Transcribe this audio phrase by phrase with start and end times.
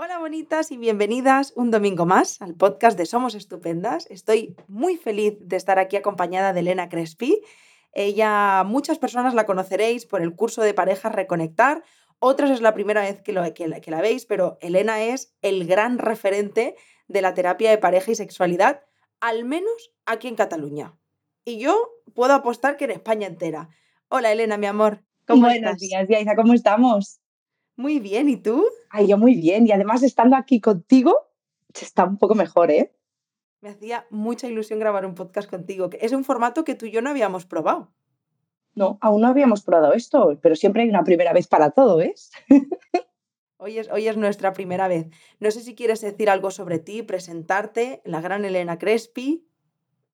[0.00, 4.06] Hola bonitas y bienvenidas un domingo más al podcast de Somos Estupendas.
[4.10, 7.40] Estoy muy feliz de estar aquí acompañada de Elena Crespi.
[7.90, 11.82] Ella, muchas personas la conoceréis por el curso de parejas Reconectar,
[12.20, 15.66] otras es la primera vez que, lo, que, que la veis, pero Elena es el
[15.66, 16.76] gran referente
[17.08, 18.84] de la terapia de pareja y sexualidad,
[19.18, 20.94] al menos aquí en Cataluña.
[21.44, 21.76] Y yo
[22.14, 23.68] puedo apostar que en España entera.
[24.08, 25.02] Hola Elena, mi amor.
[25.26, 27.18] ¿Cómo Buenos días, Yaisa, ¿cómo estamos?
[27.78, 28.66] Muy bien, ¿y tú?
[28.90, 29.64] Ay, yo muy bien.
[29.64, 31.14] Y además, estando aquí contigo,
[31.80, 32.92] está un poco mejor, ¿eh?
[33.60, 35.88] Me hacía mucha ilusión grabar un podcast contigo.
[36.00, 37.92] Es un formato que tú y yo no habíamos probado.
[38.74, 42.32] No, aún no habíamos probado esto, pero siempre hay una primera vez para todo, ¿ves?
[43.58, 45.06] hoy, es, hoy es nuestra primera vez.
[45.38, 49.46] No sé si quieres decir algo sobre ti, presentarte, la gran Elena Crespi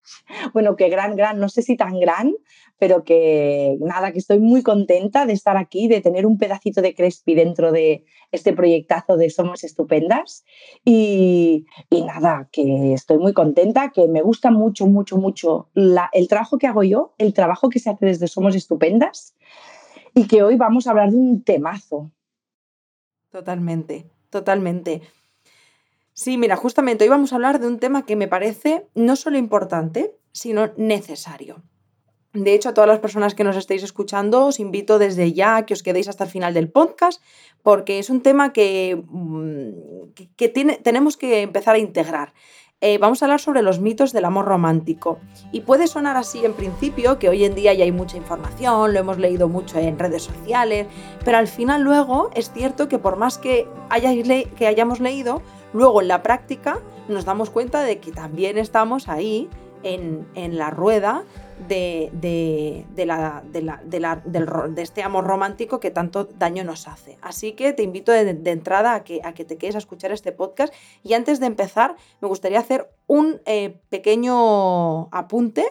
[0.52, 2.34] bueno, que gran, gran, no sé si tan gran,
[2.78, 6.94] pero que nada, que estoy muy contenta de estar aquí, de tener un pedacito de
[6.94, 10.44] Crespi dentro de este proyectazo de Somos Estupendas.
[10.84, 16.66] Y, nada, que estoy muy contenta, que me gusta mucho, mucho, mucho el trabajo que
[16.66, 19.34] hago yo, el trabajo que se hace desde Somos Estupendas
[20.14, 22.10] y que hoy vamos a hablar de un temazo.
[23.30, 25.02] Totalmente, totalmente.
[26.16, 29.36] Sí, mira, justamente hoy vamos a hablar de un tema que me parece no solo
[29.36, 31.64] importante, sino necesario.
[32.32, 35.66] De hecho, a todas las personas que nos estéis escuchando, os invito desde ya a
[35.66, 37.20] que os quedéis hasta el final del podcast,
[37.62, 42.32] porque es un tema que, mm, que, tiene, tenemos que empezar a integrar.
[42.80, 45.18] Eh, vamos a hablar sobre los mitos del amor romántico.
[45.50, 49.00] Y puede sonar así en principio, que hoy en día ya hay mucha información, lo
[49.00, 50.86] hemos leído mucho en redes sociales,
[51.24, 53.66] pero al final luego es cierto que por más que,
[54.56, 55.40] que hayamos leído,
[55.74, 59.50] Luego en la práctica nos damos cuenta de que también estamos ahí
[59.82, 61.24] en, la rueda
[61.68, 62.10] de,
[64.76, 67.18] este amor romántico que tanto daño nos hace.
[67.20, 70.32] Así que te invito de, entrada a que, a que, te quedes a escuchar este
[70.32, 70.72] podcast.
[71.02, 75.66] Y antes de empezar, me gustaría hacer un eh, pequeño apunte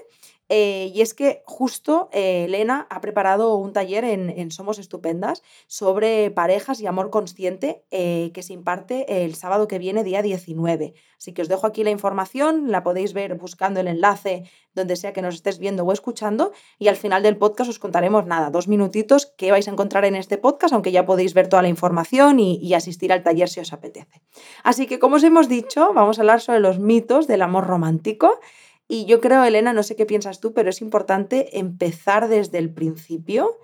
[0.56, 6.30] eh, y es que justo eh, Elena ha preparado un taller en, Somos Estupendas sobre
[6.30, 10.94] parejas y amor consciente eh, que se imparte el sábado que viene, día 19.
[11.18, 14.44] Así que os dejo aquí la información, la podéis ver buscando el enlace
[14.76, 18.28] donde sea que nos estés viendo o escuchando y al final del podcast os contaremos
[18.28, 21.64] nada, dos minutitos que vais a encontrar en este podcast, aunque ya podéis ver toda
[21.64, 24.22] la información y, y asistir al taller si os apetece.
[24.64, 28.40] Así que como os hemos dicho, vamos a hablar sobre los mitos del amor romántico.
[28.88, 32.74] Y yo creo, Elena, no sé qué piensas tú, pero es importante empezar desde el
[32.74, 33.58] principio.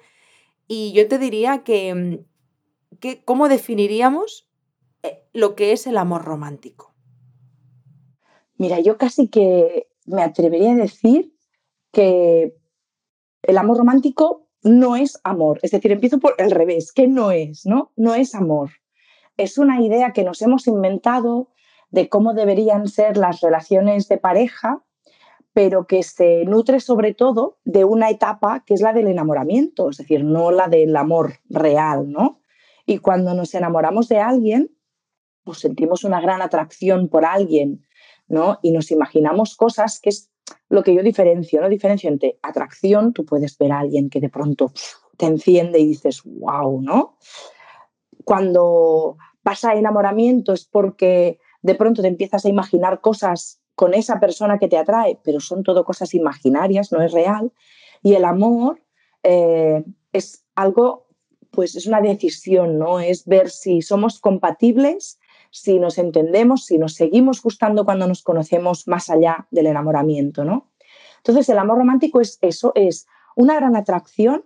[0.68, 4.48] Y yo te diría que, mm, que ¿cómo definiríamos
[5.04, 6.94] eh, lo que es el amor romántico?
[8.58, 11.34] Mira, yo casi que me atrevería a decir
[11.92, 12.56] que
[13.44, 15.60] el amor romántico no es amor.
[15.62, 17.92] Es decir, empiezo por el revés, que no es, ¿no?
[17.96, 18.72] No es amor.
[19.38, 21.50] Es una idea que nos hemos inventado
[21.92, 24.84] de cómo deberían ser las relaciones de pareja
[25.54, 29.98] pero que se nutre sobre todo de una etapa que es la del enamoramiento, es
[29.98, 32.42] decir, no la del amor real, ¿no?
[32.86, 34.72] Y cuando nos enamoramos de alguien,
[35.44, 37.86] pues sentimos una gran atracción por alguien,
[38.28, 38.60] ¿no?
[38.62, 40.32] Y nos imaginamos cosas que es
[40.70, 41.70] lo que yo diferencio, ¿no?
[41.70, 44.72] Diferencio entre atracción, tú puedes ver a alguien que de pronto
[45.18, 47.18] te enciende y dices, wow, ¿no?
[48.24, 54.60] Cuando pasa enamoramiento es porque de pronto te empiezas a imaginar cosas con esa persona
[54.60, 57.54] que te atrae, pero son todo cosas imaginarias, no es real.
[58.04, 58.84] Y el amor
[59.24, 61.08] eh, es algo,
[61.50, 63.00] pues es una decisión, ¿no?
[63.00, 65.18] Es ver si somos compatibles,
[65.50, 70.74] si nos entendemos, si nos seguimos gustando cuando nos conocemos más allá del enamoramiento, ¿no?
[71.20, 73.08] Entonces, el amor romántico es eso, es
[73.38, 74.44] una gran atracción,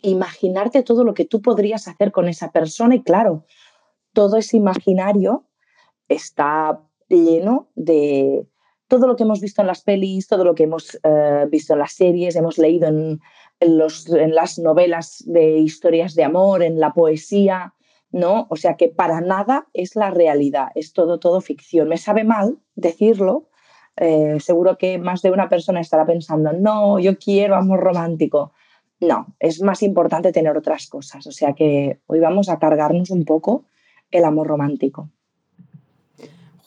[0.00, 3.44] imaginarte todo lo que tú podrías hacer con esa persona y claro,
[4.14, 5.44] todo ese imaginario
[6.08, 6.80] está
[7.18, 8.46] lleno de
[8.88, 11.78] todo lo que hemos visto en las pelis, todo lo que hemos eh, visto en
[11.78, 13.20] las series, hemos leído en,
[13.60, 17.74] los, en las novelas de historias de amor, en la poesía,
[18.10, 18.46] ¿no?
[18.50, 21.88] O sea que para nada es la realidad, es todo, todo ficción.
[21.88, 23.48] Me sabe mal decirlo,
[23.96, 28.52] eh, seguro que más de una persona estará pensando, no, yo quiero amor romántico.
[29.00, 31.26] No, es más importante tener otras cosas.
[31.26, 33.64] O sea que hoy vamos a cargarnos un poco
[34.10, 35.10] el amor romántico.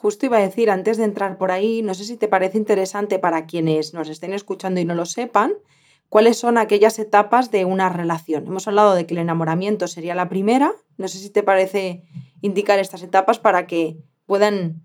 [0.05, 3.17] Justo iba a decir, antes de entrar por ahí, no sé si te parece interesante
[3.17, 5.53] para quienes nos estén escuchando y no lo sepan,
[6.09, 8.45] cuáles son aquellas etapas de una relación.
[8.45, 12.03] Hemos hablado de que el enamoramiento sería la primera, no sé si te parece
[12.41, 13.97] indicar estas etapas para que
[14.27, 14.83] puedan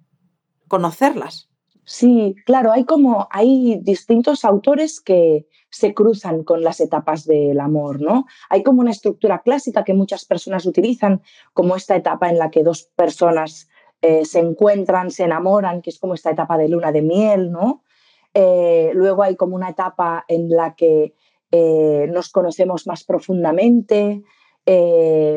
[0.69, 1.51] conocerlas
[1.93, 8.01] Sí, claro, hay como, hay distintos autores que se cruzan con las etapas del amor,
[8.01, 8.27] ¿no?
[8.49, 11.21] Hay como una estructura clásica que muchas personas utilizan,
[11.53, 13.69] como esta etapa en la que dos personas
[14.03, 17.85] eh, se encuentran, se enamoran, que es como esta etapa de luna de miel, ¿no?
[18.33, 21.15] Eh, luego hay como una etapa en la que
[21.51, 24.23] eh, nos conocemos más profundamente.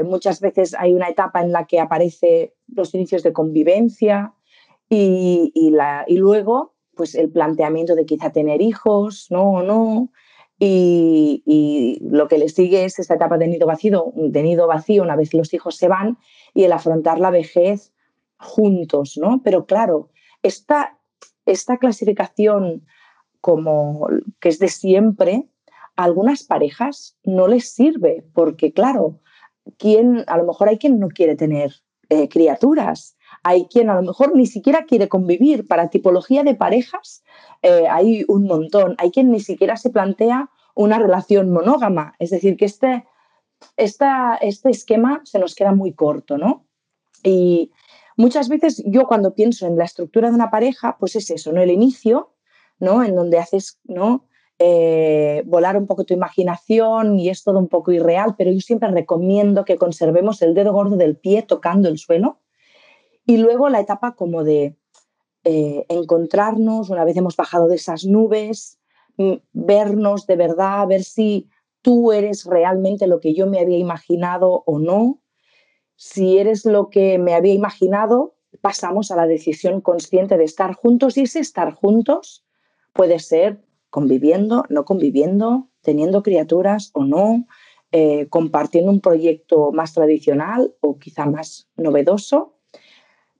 [0.05, 4.33] muchas veces hay una etapa en la que aparecen los inicios de convivencia
[4.89, 5.51] y,
[6.09, 10.11] luego pues el planteamiento de quizá tener hijos, no o no.
[10.59, 15.01] Y, y, lo que le sigue es esta etapa de nido, vacío, de nido vacío
[15.01, 16.17] una vez los hijos se van
[16.53, 17.92] y el afrontar la vejez
[18.43, 19.41] juntos, ¿no?
[19.43, 20.09] Pero claro,
[20.41, 20.99] esta,
[21.45, 22.85] esta clasificación
[23.41, 24.07] como
[24.39, 25.49] que es de siempre,
[25.95, 29.19] a algunas parejas no les sirve, porque claro,
[29.77, 31.73] quien, a lo mejor hay quien no quiere tener
[32.09, 35.67] eh, criaturas, hay quien a lo mejor ni siquiera quiere convivir.
[35.67, 37.23] Para tipología de parejas
[37.61, 38.95] eh, hay un montón.
[38.97, 42.15] Hay quien ni siquiera se plantea una relación monógama.
[42.19, 43.05] Es decir, que este,
[43.75, 46.65] este esquema se nos queda muy corto, ¿no?
[47.23, 47.71] Y
[48.17, 51.61] muchas veces yo cuando pienso en la estructura de una pareja, pues es eso, ¿no?
[51.61, 52.33] El inicio,
[52.79, 53.03] ¿no?
[53.03, 54.27] En donde haces, ¿no?
[54.59, 58.89] Eh, volar un poco tu imaginación y es todo un poco irreal, pero yo siempre
[58.91, 62.39] recomiendo que conservemos el dedo gordo del pie tocando el suelo
[63.25, 64.77] y luego la etapa como de
[65.43, 68.79] eh, encontrarnos, una vez hemos bajado de esas nubes,
[69.17, 71.49] mm, vernos de verdad, ver si
[71.81, 75.21] tú eres realmente lo que yo me había imaginado o no.
[75.95, 81.17] Si eres lo que me había imaginado, pasamos a la decisión consciente de estar juntos
[81.17, 82.45] y ese estar juntos
[82.93, 87.45] puede ser conviviendo, no conviviendo, teniendo criaturas o no,
[87.91, 92.53] eh, compartiendo un proyecto más tradicional o quizá más novedoso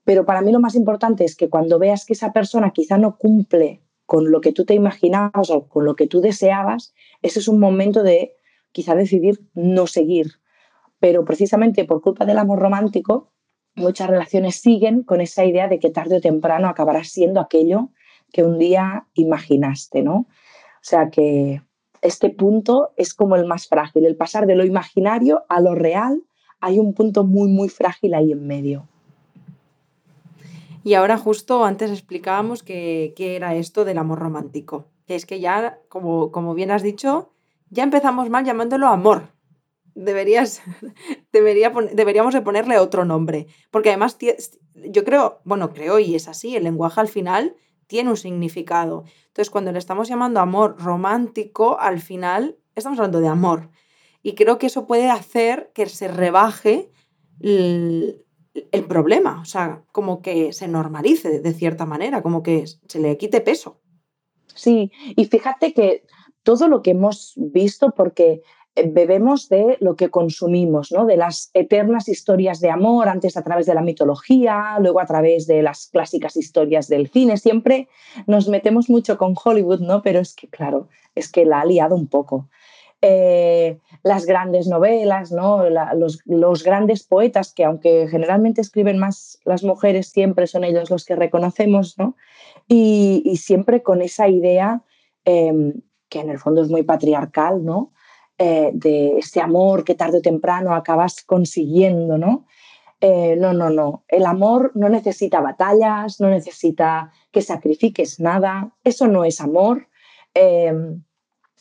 [0.06, 3.18] pero para mí lo más importante es que cuando veas que esa persona quizá no
[3.18, 7.48] cumple con lo que tú te imaginabas o con lo que tú deseabas, ese es
[7.48, 8.36] un momento de
[8.72, 10.40] quizá decidir no seguir.
[11.04, 13.28] Pero precisamente por culpa del amor romántico,
[13.76, 17.90] muchas relaciones siguen con esa idea de que tarde o temprano acabarás siendo aquello
[18.32, 20.16] que un día imaginaste, ¿no?
[20.16, 20.28] O
[20.82, 21.62] sea que
[22.02, 26.24] este punto es como el más frágil, el pasar de lo imaginario a lo real,
[26.62, 28.88] hay un punto muy, muy frágil ahí en medio.
[30.86, 34.86] Y ahora justo antes explicábamos qué era esto del amor romántico.
[35.08, 37.34] Es que ya, como, como bien has dicho,
[37.72, 39.34] ya empezamos mal llamándolo amor.
[39.96, 40.62] Deberías,
[41.32, 43.48] debería, deberíamos de ponerle otro nombre.
[43.72, 44.18] Porque además
[44.76, 47.56] yo creo, bueno, creo y es así, el lenguaje al final
[47.88, 49.04] tiene un significado.
[49.28, 53.70] Entonces, cuando le estamos llamando amor romántico, al final estamos hablando de amor.
[54.22, 56.90] Y creo que eso puede hacer que se rebaje
[58.72, 63.18] el problema, o sea, como que se normalice de cierta manera, como que se le
[63.18, 63.82] quite peso.
[64.56, 66.06] Sí, y fíjate que
[66.44, 68.42] todo lo que hemos visto, porque
[68.76, 71.06] bebemos de lo que consumimos, ¿no?
[71.06, 75.46] De las eternas historias de amor, antes a través de la mitología, luego a través
[75.46, 77.38] de las clásicas historias del cine.
[77.38, 77.88] Siempre
[78.26, 80.02] nos metemos mucho con Hollywood, ¿no?
[80.02, 82.50] Pero es que, claro, es que la ha liado un poco.
[83.06, 85.66] Eh, las grandes novelas, ¿no?
[85.68, 91.18] los, grandes poetas, que aunque generalmente escriben más las mujeres, siempre son ellos los que
[91.18, 92.16] reconocemos, ¿no?
[92.68, 94.84] y, siempre con esa idea
[95.26, 97.92] em, que en el fondo es muy patriarcal, ¿no?
[98.40, 102.46] Eh, de ese amor que tarde o temprano acabas consiguiendo, ¿no?
[103.00, 104.06] Eh, no, no, no.
[104.08, 108.74] El amor no necesita batallas, no necesita que sacrifiques nada.
[108.84, 109.88] Eso no es amor.
[110.34, 111.04] Em,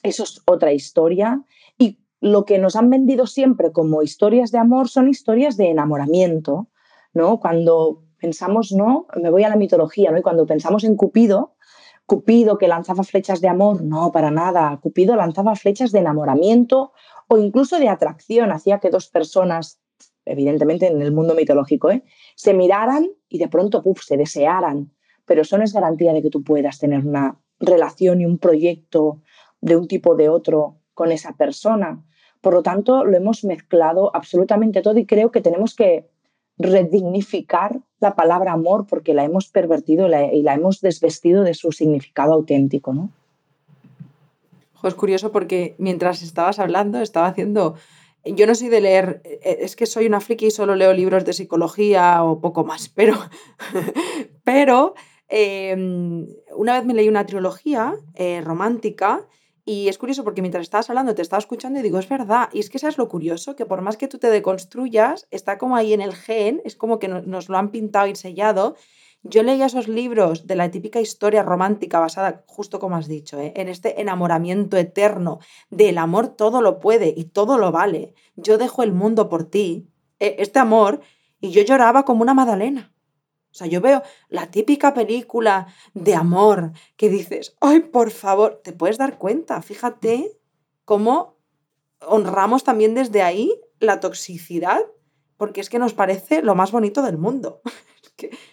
[0.03, 1.43] eso es otra historia.
[1.77, 6.69] Y lo que nos han vendido siempre como historias de amor son historias de enamoramiento,
[7.13, 7.39] ¿no?
[7.39, 9.09] Cuando pensamos, ¿no?
[9.21, 10.19] Me voy a la mitología, ¿no?
[10.19, 11.55] Y cuando pensamos en Cupido,
[12.13, 14.79] Cupido que lanzaba flechas de amor, no, para nada.
[14.83, 16.93] Cupido lanzaba flechas de enamoramiento
[17.27, 19.81] o incluso de atracción, hacía que dos personas,
[20.27, 22.05] evidentemente en el mundo mitológico, ¿eh?
[22.37, 24.93] se miraran y de pronto, se desearan.
[25.25, 29.23] Pero eso no es garantía de que tú puedas tener una relación y un proyecto
[29.63, 32.05] de un tipo de otro con esa persona.
[32.43, 36.11] Por lo tanto, lo hemos mezclado absolutamente todo y creo que tenemos que
[36.63, 42.33] redignificar la palabra amor porque la hemos pervertido y la hemos desvestido de su significado
[42.33, 43.11] auténtico, ¿no?
[44.89, 47.75] es curioso porque mientras estabas hablando estaba haciendo...
[48.25, 51.25] Yo no soy de leer, eh, es que soy una friki y solo leo libros
[51.25, 53.15] de psicología o poco más, pero,
[54.45, 54.95] pero
[55.29, 59.27] em, una vez me leí una trilogía eh, romántica
[59.65, 62.49] y es curioso porque mientras estabas hablando te estaba escuchando y digo, es verdad.
[62.53, 65.59] Y es que eso es lo curioso, que por más que tú te deconstruyas, está
[65.59, 68.75] como ahí en el gen, es como que nos lo han pintado y sellado.
[69.23, 73.53] Yo leía esos libros de la típica historia romántica basada, justo como has dicho, ¿eh?
[73.55, 75.39] en este enamoramiento eterno
[75.71, 78.15] del amor todo lo puede y todo lo vale.
[78.35, 79.89] Yo dejo el mundo por ti,
[80.19, 81.03] e, este amor,
[81.41, 82.93] y yo lloraba como una Madalena.
[83.53, 88.73] O sea, yo veo la típica película de amor que dices, ay, por favor, te
[88.73, 90.39] puedes dar cuenta, fíjate
[90.87, 91.37] cómo
[92.01, 94.81] honramos también desde ahí la toxicidad,
[95.37, 97.61] porque es que nos parece lo más bonito del mundo.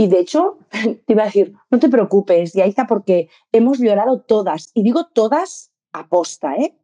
[0.00, 4.70] Y de hecho, te iba a decir, no te preocupes, Yaiza, porque hemos llorado todas,
[4.72, 6.78] y digo todas aposta, ¿eh?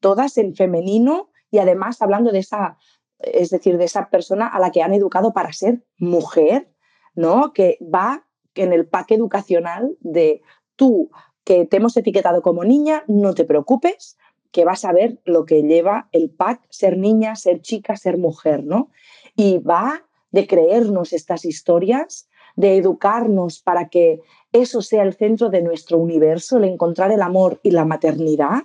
[0.00, 2.78] Todas en femenino y además hablando de esa,
[3.18, 6.70] es decir, de esa persona a la que han educado para ser mujer,
[7.14, 7.52] ¿no?
[7.52, 10.42] Que va en el pack educacional de
[10.76, 11.10] tú
[11.44, 14.16] que te hemos etiquetado como niña, no te preocupes,
[14.50, 18.64] que vas a ver lo que lleva el pack ser niña, ser chica, ser mujer,
[18.64, 18.90] ¿no?
[19.36, 24.20] Y va de creernos estas historias de educarnos para que
[24.52, 28.64] eso sea el centro de nuestro universo, el encontrar el amor y la maternidad.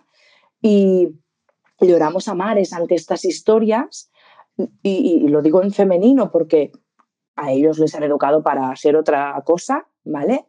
[0.61, 1.09] Y
[1.79, 4.11] lloramos a mares ante estas historias,
[4.83, 6.71] y, lo digo en femenino porque
[7.35, 10.45] a ellos les han educado para ser otra cosa, ¿vale?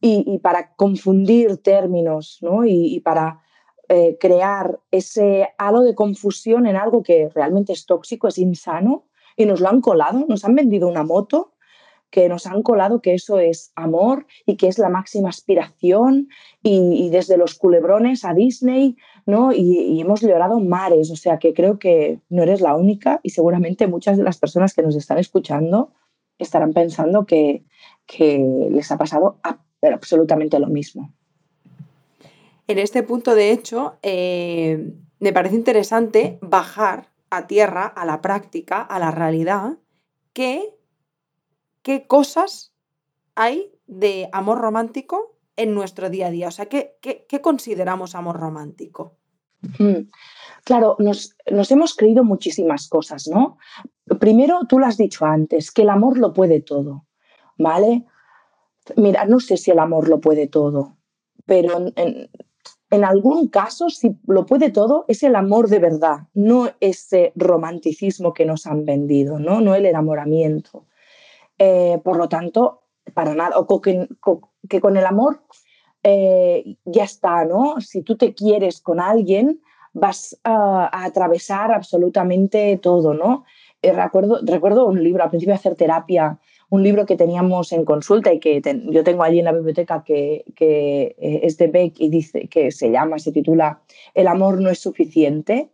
[0.00, 2.64] Y, para confundir términos, ¿no?
[2.64, 3.40] Y, para
[3.88, 9.46] eh, crear ese halo de confusión en algo que realmente es tóxico, es insano, y
[9.46, 11.54] nos lo han colado, nos han vendido una moto
[12.14, 16.28] que nos han colado que eso es amor y que es la máxima aspiración
[16.62, 19.52] y, desde los culebrones a Disney, ¿no?
[19.52, 23.86] Y, hemos llorado mares, o sea que creo que no eres la única y seguramente
[23.86, 25.92] muchas de las personas que nos están escuchando
[26.38, 27.64] estarán pensando que,
[28.18, 29.38] les ha pasado
[29.82, 31.12] absolutamente lo mismo.
[32.66, 38.80] En este punto, de hecho, eh, me parece interesante bajar a tierra, a la práctica,
[38.82, 39.78] a la realidad,
[40.32, 40.74] que
[41.82, 42.72] qué cosas
[43.34, 46.48] hay de amor romántico en nuestro día a día.
[46.48, 46.96] O sea, ¿qué,
[47.42, 49.16] consideramos amor romántico?
[49.78, 50.08] Mm,
[50.64, 51.36] claro, nos,
[51.70, 53.58] hemos creído muchísimas cosas, ¿no?
[54.20, 57.06] Primero, tú lo has dicho antes, que el amor lo puede todo,
[57.58, 58.04] ¿vale?
[58.96, 60.98] Mira, no sé si el amor lo puede todo,
[61.46, 62.28] pero en,
[62.94, 68.32] en algún caso, si lo puede todo, es el amor de verdad, no ese romanticismo
[68.32, 69.60] que nos han vendido, ¿no?
[69.60, 70.86] No el enamoramiento.
[71.58, 74.08] Eh, por lo tanto, para nada, o que,
[74.68, 75.42] que con el amor
[76.02, 77.80] eh, ya está, ¿no?
[77.80, 79.60] Si tú te quieres con alguien,
[79.92, 83.44] vas a, atravesar absolutamente todo, ¿no?
[83.82, 86.38] Eh, recuerdo, recuerdo un libro, al principio de hacer terapia,
[86.70, 90.44] un libro que teníamos en consulta y que yo tengo allí en la biblioteca que,
[90.56, 93.82] que es de Beck y dice que se llama, se titula
[94.14, 95.70] El amor no es suficiente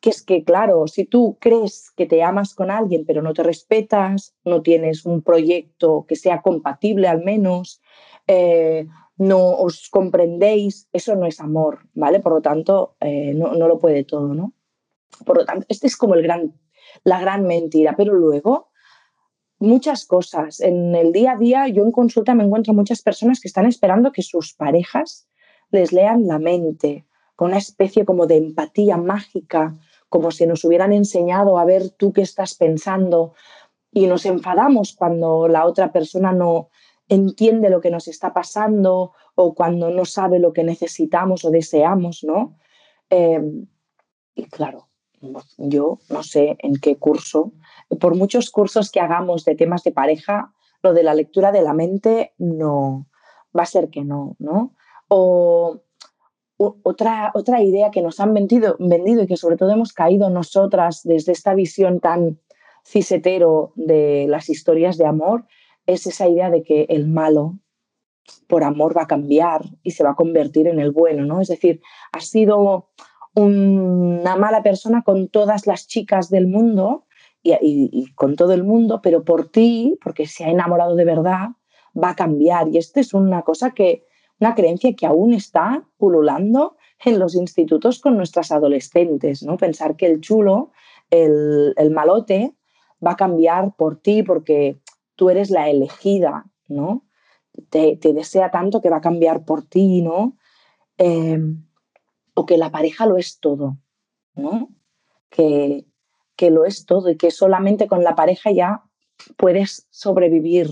[0.00, 3.42] que es que, claro, si tú crees que te amas con alguien pero no te
[3.42, 7.80] respetas, no tienes un proyecto que sea compatible al menos,
[8.26, 8.86] eh,
[9.16, 12.20] no os comprendéis, eso no es amor, ¿vale?
[12.20, 14.52] Por lo tanto, eh, no, lo puede todo, ¿no?
[15.26, 16.54] Por lo tanto, este es como el gran,
[17.02, 18.68] la gran mentira, pero luego
[19.58, 20.60] muchas cosas.
[20.60, 24.12] En el día a día, yo en consulta me encuentro muchas personas que están esperando
[24.12, 25.28] que sus parejas
[25.72, 29.74] les lean la mente, con una especie como de empatía mágica,
[30.08, 33.34] como si nos hubieran enseñado a ver tú qué estás pensando
[33.92, 36.68] y nos enfadamos cuando la otra persona no
[37.08, 42.22] entiende lo que nos está pasando o cuando no sabe lo que necesitamos o deseamos,
[42.22, 42.56] ¿no?
[43.08, 43.66] Em,
[44.34, 44.88] y claro,
[45.56, 47.52] yo no sé en qué curso,
[48.00, 51.72] por muchos cursos que hagamos de temas de pareja, lo de la lectura de la
[51.72, 53.06] mente no,
[53.56, 54.74] va a ser que no, ¿no?
[55.08, 55.80] O
[56.58, 61.02] otra, otra idea que nos han vendido, vendido y que sobre todo hemos caído nosotras
[61.04, 62.40] desde esta visión tan
[62.84, 65.46] cisetero de las historias de amor
[65.86, 67.58] es esa idea de que el malo
[68.46, 71.40] por amor va a cambiar y se va a convertir en el bueno, ¿no?
[71.40, 71.80] Es decir,
[72.12, 72.90] ha sido
[73.34, 77.06] una mala persona con todas las chicas del mundo
[77.42, 81.48] y, con todo el mundo, pero por ti, porque se ha enamorado de verdad,
[81.96, 82.68] va a cambiar.
[82.68, 84.04] Y esto es una cosa que
[84.40, 89.56] una creencia que aún está pululando en los institutos con nuestras adolescentes, ¿no?
[89.56, 90.72] Pensar que el chulo,
[91.10, 92.54] el, malote,
[93.04, 94.80] va a cambiar por ti porque
[95.16, 97.04] tú eres la elegida, ¿no?
[97.70, 100.36] Te, desea tanto que va a cambiar por ti, ¿no?
[100.96, 101.64] Em,
[102.34, 103.78] o que la pareja lo es todo,
[104.34, 104.68] ¿no?
[105.30, 105.86] Que,
[106.36, 108.84] que lo es todo y que solamente con la pareja ya
[109.36, 110.70] puedes sobrevivir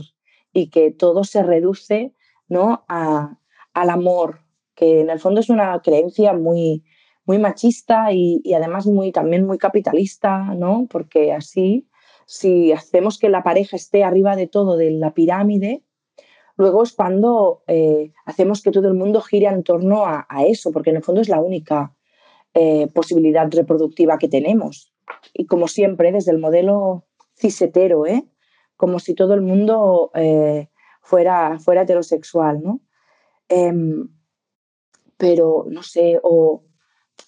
[0.53, 2.15] y que todo se reduce
[2.49, 2.85] ¿no?
[2.89, 3.39] a,
[3.77, 4.41] al amor,
[4.75, 6.83] que en el fondo es una creencia muy,
[7.27, 10.87] muy machista y, además muy, también muy capitalista, ¿no?
[10.91, 11.87] Porque así
[12.25, 15.85] si hacemos que la pareja esté arriba de todo de la pirámide,
[16.57, 20.91] luego es cuando eh, hacemos que todo el mundo gire en torno a, eso, porque
[20.91, 21.95] en el fondo es la única
[22.55, 24.91] eh, posibilidad reproductiva que tenemos.
[25.35, 27.05] Y como siempre, desde el modelo
[27.39, 28.25] cisetero, ¿eh?
[28.77, 30.11] como si todo el mundo
[31.03, 32.81] fuera, fuera heterosexual, ¿no?
[33.49, 34.09] Em,
[35.17, 36.65] pero no sé, o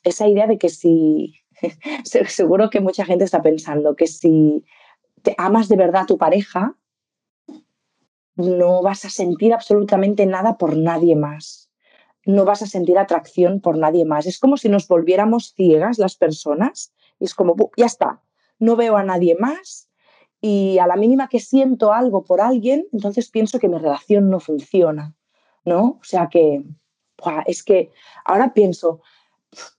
[0.04, 1.34] esa idea de que si,
[2.26, 4.64] seguro que mucha gente está pensando que si
[5.22, 6.76] te amas de verdad a tu pareja,
[8.36, 11.70] no vas a sentir absolutamente nada por nadie más.
[12.24, 14.26] No vas a sentir atracción por nadie más.
[14.26, 16.92] Es como si nos volviéramos ciegas las personas.
[17.18, 18.22] Es como, ya está,
[18.58, 19.88] no veo a nadie más
[20.40, 24.38] y a la mínima que siento algo por alguien, entonces pienso que mi relación no
[24.38, 25.16] funciona.
[25.68, 25.98] ¿No?
[26.00, 26.64] O sea que,
[27.46, 27.90] es que
[28.24, 29.00] ahora pienso,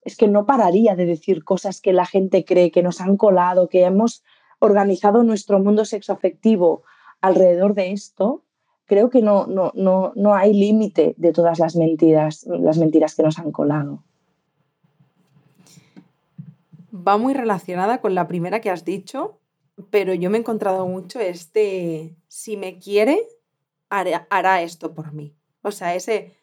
[0.03, 3.69] es que no pararía de decir cosas que la gente cree, que nos han colado,
[3.69, 4.23] que hemos
[4.59, 6.83] organizado nuestro mundo sexoafectivo
[7.21, 8.43] alrededor de esto,
[8.85, 13.23] creo que no, no, no, no hay límite de todas las mentiras, las mentiras que
[13.23, 14.03] nos han colado.
[16.93, 19.39] Va muy relacionada con la primera que has dicho,
[19.89, 23.27] pero yo me he encontrado mucho este, si me quiere,
[23.89, 25.38] hará esto por mí.
[25.61, 26.37] O sea, ese,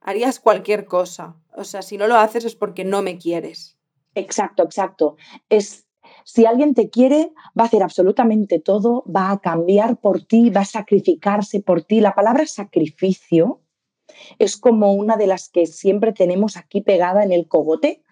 [0.00, 1.36] harías cualquier cosa.
[1.56, 3.78] O sea, si no lo haces es porque no me quieres.
[4.14, 5.16] Exacto, exacto.
[5.48, 5.84] Es
[6.24, 10.62] si alguien te quiere, va a hacer absolutamente todo, va a cambiar por ti, va
[10.62, 12.00] a sacrificarse por ti.
[12.00, 13.60] La palabra sacrificio
[14.38, 18.02] es como una de las que siempre tenemos aquí pegada en el cogote.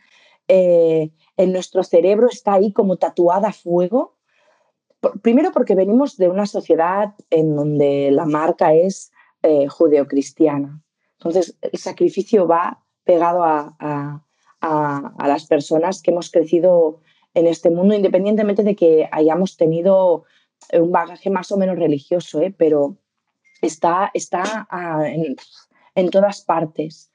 [0.49, 4.17] Eh, en nuestro cerebro está ahí como tatuada a fuego.
[5.23, 9.12] Primero porque venimos de una sociedad en donde la marca es
[9.43, 10.83] eh, judeocristiana.
[11.19, 14.25] Entonces, el sacrificio va pegado a,
[15.19, 17.01] las personas que hemos crecido
[17.35, 20.25] en este mundo, independientemente de que hayamos tenido
[20.73, 22.55] un bagaje más o menos religioso, ¿eh?
[22.57, 22.97] pero
[23.61, 25.05] está, está ah,
[25.95, 27.11] en, todas partes.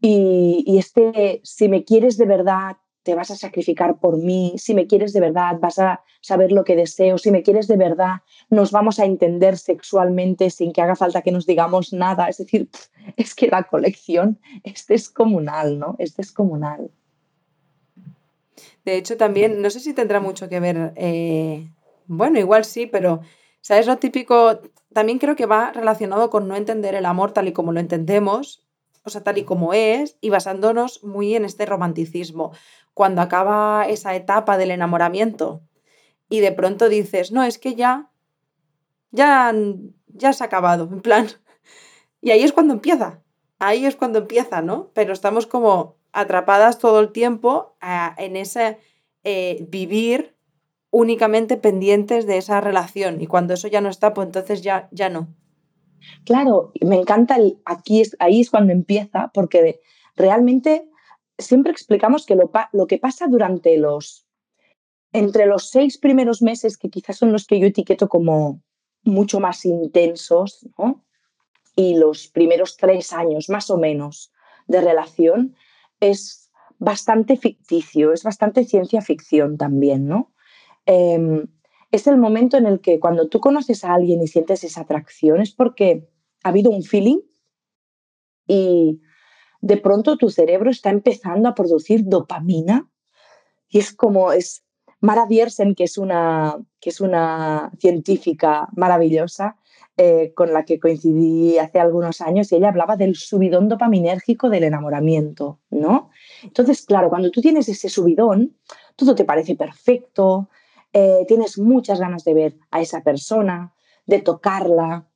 [0.00, 2.76] Y, y, este, si me quieres de verdad,
[3.08, 6.62] te vas a sacrificar por mí, si me quieres de verdad, vas a saber lo
[6.62, 8.16] que deseo, si me quieres de verdad,
[8.50, 12.28] nos vamos a entender sexualmente sin que haga falta que nos digamos nada.
[12.28, 12.68] Es decir,
[13.16, 15.96] es que la colección es descomunal, ¿no?
[15.98, 16.90] Es descomunal.
[18.84, 21.66] De hecho, también, no sé si tendrá mucho que ver, eh,
[22.08, 23.22] bueno, igual sí, pero,
[23.62, 24.60] ¿sabes lo típico?
[24.92, 28.67] También creo que va relacionado con no entender el amor tal y como lo entendemos,
[29.12, 32.52] tal y como es, y basándonos muy en este romanticismo
[32.94, 35.62] cuando acaba esa etapa del enamoramiento
[36.28, 38.10] y de pronto dices, no, es que ya,
[39.10, 39.54] ya,
[40.08, 41.28] ya se ha acabado, en plan.
[42.20, 43.22] Y ahí es cuando empieza,
[43.60, 44.90] ahí es cuando empieza, ¿no?
[44.92, 48.78] Pero estamos como atrapadas todo el tiempo ah, en ese
[49.22, 50.34] eh, vivir
[50.90, 55.10] únicamente pendientes de esa relación y cuando eso ya no está, pues entonces ya, ya
[55.10, 55.28] no.
[56.24, 59.80] Claro, me encanta el aquí es, ahí es cuando empieza porque
[60.16, 60.88] realmente
[61.38, 64.26] siempre explicamos que lo, que pasa durante los,
[65.12, 68.62] entre los seis primeros meses, que quizás son los que yo etiqueto como
[69.04, 70.68] mucho más intensos,
[71.76, 74.32] y los primeros tres años más o menos
[74.66, 75.54] de relación,
[76.00, 80.32] es bastante ficticio, es bastante ciencia ficción también, ¿no?
[80.86, 81.46] Em,
[81.90, 85.40] es el momento en el que cuando tú conoces a alguien y sientes esa atracción
[85.40, 86.08] es porque
[86.42, 87.20] ha habido un feeling
[88.46, 89.00] y
[89.60, 92.88] de pronto tu cerebro está empezando a producir dopamina
[93.68, 94.64] y es como es
[95.00, 99.56] Mara Diersen, que es una, que es una científica maravillosa
[99.96, 104.64] eh, con la que coincidí hace algunos años y ella hablaba del subidón dopaminérgico del
[104.64, 106.10] enamoramiento, ¿no?
[106.42, 108.56] Entonces, claro, cuando tú tienes ese subidón,
[108.96, 110.48] todo te parece perfecto,
[110.92, 113.74] eh, tienes muchas ganas de ver a esa persona,
[114.06, 115.08] de tocarla,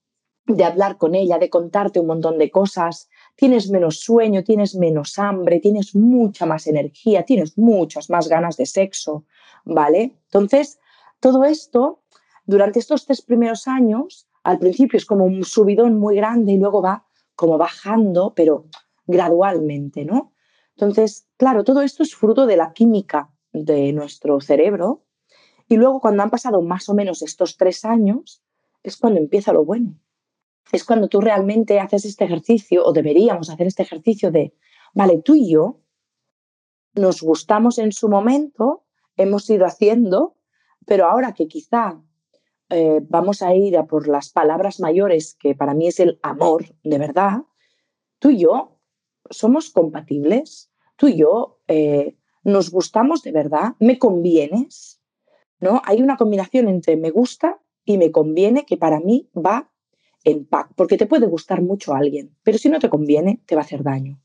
[0.46, 5.18] de hablar con ella, de contarte un montón de cosas, tienes menos sueño, tienes menos
[5.18, 9.24] hambre, tienes mucha más energía, tienes muchas más ganas de sexo,
[9.64, 10.18] ¿vale?
[10.24, 10.78] Entonces,
[11.20, 12.02] todo esto,
[12.44, 16.82] durante estos tres primeros años, al principio es como un subidón muy grande y luego
[16.82, 17.06] va
[17.36, 18.66] como bajando, pero
[19.06, 20.32] gradualmente, ¿no?
[20.76, 25.04] Entonces, claro, todo esto es fruto de la química de nuestro cerebro
[25.72, 28.42] y luego cuando han pasado más o menos estos tres años,
[28.82, 29.98] es cuando empieza lo bueno.
[30.70, 34.54] Es cuando tú realmente haces este ejercicio, o deberíamos hacer este ejercicio de,
[34.92, 35.80] vale, tú y yo
[36.94, 38.84] nos gustamos en su momento,
[39.16, 40.36] hemos ido haciendo,
[40.84, 42.02] pero ahora que quizá
[42.68, 46.66] eh, vamos a ir a por las palabras mayores, que para mí es el amor
[46.82, 47.44] de verdad,
[48.18, 48.78] tú y yo
[49.30, 55.01] somos compatibles, tú y yo eh, nos gustamos de verdad, me convienes,
[55.62, 55.80] ¿no?
[55.84, 59.70] Hay una combinación entre me gusta y me conviene que para mí va
[60.24, 63.54] en pack, porque te puede gustar mucho a alguien, pero si no te conviene, te
[63.54, 64.20] va a hacer daño.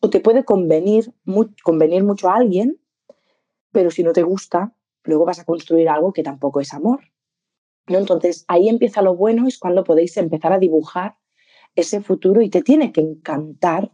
[0.00, 1.12] O te puede convenir,
[1.64, 2.80] convenir mucho a alguien,
[3.72, 7.00] pero si no te gusta, luego vas a construir algo que tampoco es amor.
[7.88, 7.98] ¿no?
[7.98, 11.16] Entonces, ahí empieza lo bueno, es cuando podéis empezar a dibujar
[11.74, 13.92] ese futuro y te tiene que encantar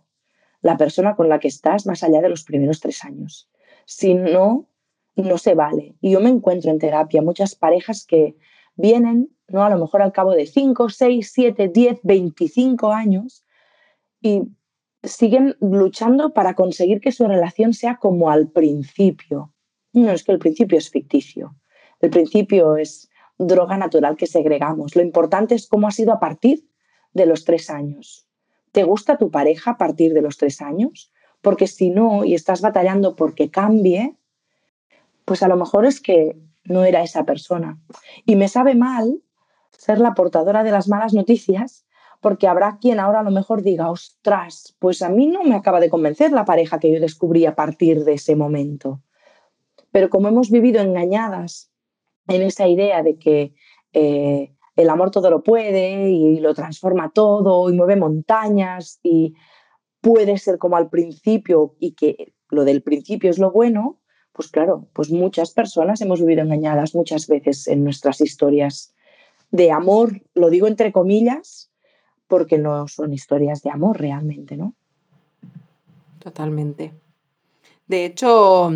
[0.60, 3.50] la persona con la que estás más allá de los primeros tres años.
[3.86, 4.68] Si no,
[5.22, 5.96] no se vale.
[6.00, 8.36] Y yo me encuentro en terapia muchas parejas que
[8.76, 9.64] vienen, ¿no?
[9.64, 13.44] A lo mejor al cabo de 5, 6, 7, 10, 25 años
[14.20, 14.42] y
[15.02, 19.52] siguen luchando para conseguir que su relación sea como al principio.
[19.92, 21.54] No, es que el principio es ficticio.
[22.00, 24.96] El principio es droga natural que segregamos.
[24.96, 26.66] Lo importante es cómo ha sido a partir
[27.12, 28.26] de los tres años.
[28.72, 31.12] ¿Te gusta tu pareja a partir de los tres años?
[31.40, 34.16] Porque si no, y estás batallando porque cambie,
[35.24, 37.78] pues a lo mejor es que no era esa persona.
[38.24, 39.22] Y me sabe mal
[39.70, 41.86] ser la portadora de las malas noticias,
[42.20, 45.80] porque habrá quien ahora a lo mejor diga, ostras, pues a mí no me acaba
[45.80, 49.02] de convencer la pareja que yo descubrí a partir de ese momento.
[49.90, 51.70] Pero como hemos vivido engañadas
[52.26, 53.54] en esa idea de que
[53.92, 59.34] eh, el amor todo lo puede y lo transforma todo y mueve montañas y
[60.00, 64.00] puede ser como al principio y que lo del principio es lo bueno,
[64.34, 68.92] pues claro, pues muchas personas hemos vivido engañadas muchas veces en nuestras historias
[69.52, 71.70] de amor, lo digo entre comillas,
[72.26, 74.74] porque no son historias de amor realmente, ¿no?
[76.18, 76.92] Totalmente.
[77.86, 78.72] De hecho,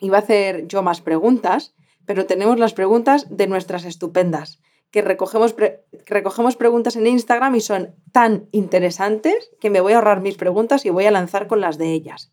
[0.00, 5.56] iba a hacer yo más preguntas, pero tenemos las preguntas de nuestras estupendas, que recogemos,
[6.04, 10.84] recogemos preguntas en Instagram y son tan interesantes que me voy a ahorrar mis preguntas
[10.84, 12.30] y voy a lanzar con las de ellas.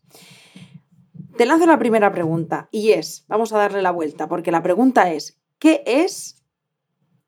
[1.36, 5.12] Te lanzo la primera pregunta y es, vamos a darle la vuelta, porque la pregunta
[5.12, 6.42] es, ¿qué es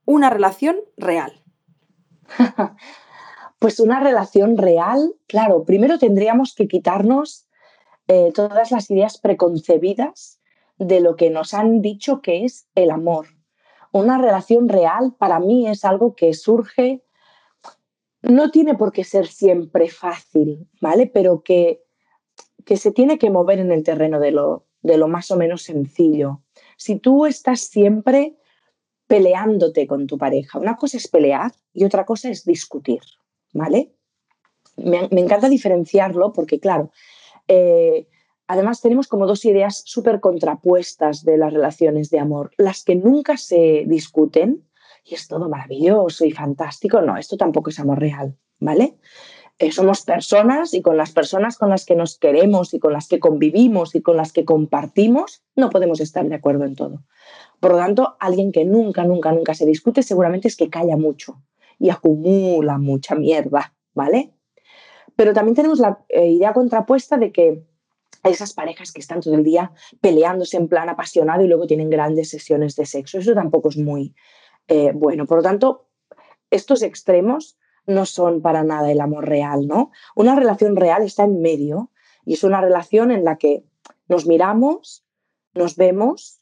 [0.05, 1.43] una relación real?
[3.59, 7.49] pues una relación real, claro, primero tendríamos que quitarnos
[8.07, 10.39] eh, todas las ideas preconcebidas
[10.77, 13.29] de lo que nos han dicho que es el amor.
[13.91, 17.03] Una relación real para mí es algo que surge,
[18.21, 21.07] no tiene por qué ser siempre fácil, ¿vale?
[21.07, 21.84] Pero que
[22.65, 25.63] que se tiene que mover en el terreno de lo, de lo más o menos
[25.63, 26.43] sencillo.
[26.77, 28.37] Si tú estás siempre
[29.07, 33.01] peleándote con tu pareja, una cosa es pelear y otra cosa es discutir,
[33.53, 33.93] ¿vale?
[34.77, 36.91] Me, encanta diferenciarlo porque, claro,
[37.49, 38.09] eh,
[38.47, 42.51] además tenemos como dos ideas súper contrapuestas de las relaciones de amor.
[42.59, 44.67] Las que nunca se discuten
[45.05, 47.01] y es todo maravilloso y fantástico.
[47.03, 48.97] No, esto tampoco es amor real, ¿vale?
[49.59, 53.07] Eh, somos personas y con las personas con las que nos queremos y con las
[53.07, 57.05] que convivimos y con las que compartimos, no podemos estar de acuerdo en todo.
[57.61, 61.41] Por lo tanto, alguien que nunca, nunca, nunca se discute seguramente es que calla mucho
[61.79, 64.33] y acumula mucha mierda, ¿vale?
[65.15, 67.65] Pero también tenemos la eh, idea contrapuesta de que
[68.25, 72.31] esas parejas que están todo el día peleándose en plan apasionado y luego tienen grandes
[72.31, 73.19] sesiones de sexo.
[73.19, 74.15] Eso tampoco es muy
[74.67, 75.27] eh, bueno.
[75.27, 75.87] Por lo tanto,
[76.51, 79.91] estos extremos no son para nada el amor real, ¿no?
[80.15, 81.91] Una relación real está en medio
[82.25, 83.65] y es una relación en la que
[84.09, 85.05] nos miramos,
[85.55, 86.41] nos vemos,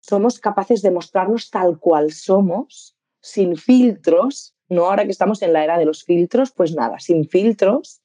[0.00, 4.86] somos capaces de mostrarnos tal cual somos, sin filtros, ¿no?
[4.86, 8.02] Ahora que estamos en la era de los filtros, pues nada, sin filtros,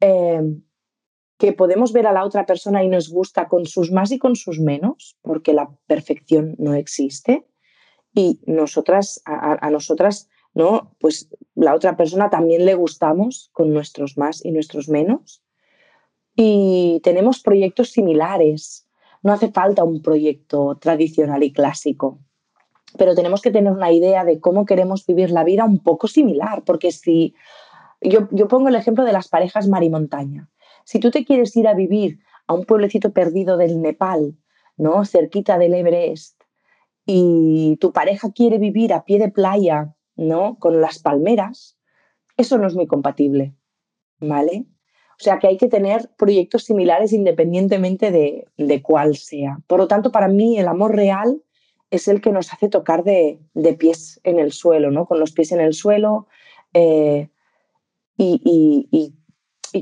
[0.00, 0.62] em,
[1.38, 4.36] que podemos ver a la otra persona y nos gusta con sus más y con
[4.36, 7.46] sus menos, porque la perfección no existe.
[8.14, 10.94] Y nosotras, a nosotras ¿no?
[11.00, 15.42] Pues la otra persona también le gustamos con nuestros más y nuestros menos.
[16.36, 18.88] Y tenemos proyectos similares.
[19.22, 22.20] No hace falta un proyecto tradicional y clásico,
[22.96, 26.62] pero tenemos que tener una idea de cómo queremos vivir la vida un poco similar,
[26.64, 27.34] porque si
[28.00, 30.50] yo, yo pongo el ejemplo de las parejas mar y montaña.
[30.84, 34.36] Si tú te quieres ir a vivir a un pueblecito perdido del Nepal,
[34.76, 35.04] ¿no?
[35.04, 36.42] cerquita del Everest,
[37.06, 40.58] y tu pareja quiere vivir a pie de playa ¿no?
[40.58, 41.76] Con las palmeras,
[42.36, 43.54] eso no es muy compatible,
[44.20, 44.66] ¿vale?
[45.20, 49.58] O sea que hay que tener proyectos similares independientemente de, cuál sea.
[49.66, 51.42] Por lo tanto, para mí el amor real
[51.90, 53.38] es el que nos hace tocar de,
[53.78, 55.06] pies en el suelo, ¿no?
[55.06, 56.26] Con los pies en el suelo
[56.72, 57.28] eh,
[58.16, 59.14] y,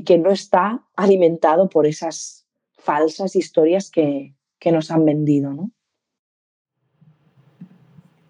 [0.05, 5.71] que no está alimentado por esas falsas historias que, que nos han vendido, ¿no?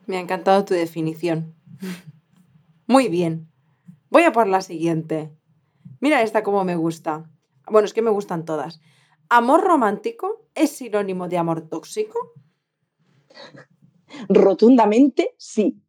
[0.05, 1.55] Me ha encantado tu definición.
[2.87, 3.49] Muy bien.
[4.09, 5.31] Voy a por la siguiente.
[5.99, 7.29] Mira esta como me gusta.
[7.69, 8.81] Bueno, es que me gustan todas.
[9.29, 12.33] ¿Amor romántico es sinónimo de amor tóxico?
[14.29, 15.81] Rotundamente sí.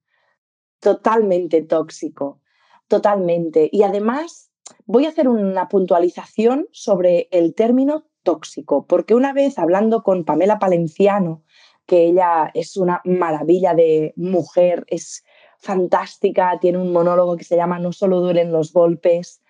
[0.81, 2.41] Totalmente tóxico.
[2.89, 3.69] Totalmente.
[3.73, 4.51] Y además
[4.87, 10.59] voy a hacer una puntualización sobre el término tóxico, porque una vez hablando con Pamela
[10.59, 11.43] Palenciano,
[11.87, 15.25] que ella es una maravilla de mujer, es
[15.65, 19.43] fantástica, tiene un monólogo que se llama No solo duelen los golpes,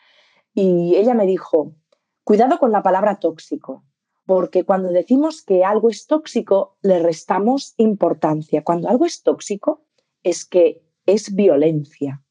[0.55, 1.75] y ella me dijo,
[2.23, 3.85] cuidado con la palabra tóxico,
[4.25, 8.63] porque cuando decimos que algo es tóxico, le restamos importancia.
[8.63, 9.85] Cuando algo es tóxico,
[10.23, 12.23] es que es violencia.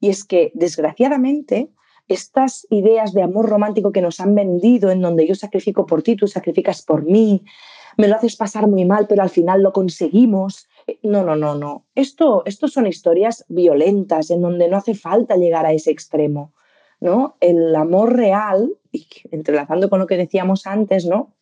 [0.00, 1.72] Y es que, desgraciadamente,
[2.08, 6.16] estas ideas de amor romántico que nos han vendido, en donde yo sacrifico por ti,
[6.16, 7.44] tú sacrificas por mí,
[7.96, 10.68] me lo haces pasar muy mal, pero al final lo conseguimos.
[11.02, 11.86] No, no, no, no.
[11.94, 16.52] Esto, esto son historias violentas en donde no hace falta llegar a ese extremo.
[17.02, 17.36] ¿no?
[17.40, 18.76] El amor real,
[19.32, 21.34] entrelazando con lo que decíamos antes, ¿no?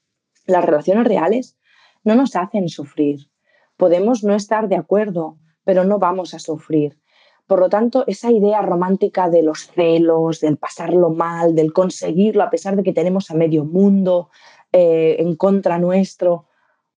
[0.47, 1.59] Las relaciones reales
[2.03, 3.31] no nos hacen sufrir.
[3.77, 6.99] Podemos no estar de acuerdo, pero no vamos a sufrir.
[7.47, 12.49] Por lo tanto, esa idea romántica de los celos, del pasarlo mal, del conseguirlo a
[12.49, 14.31] pesar de que tenemos a medio mundo
[14.73, 16.47] eh, en contra nuestro,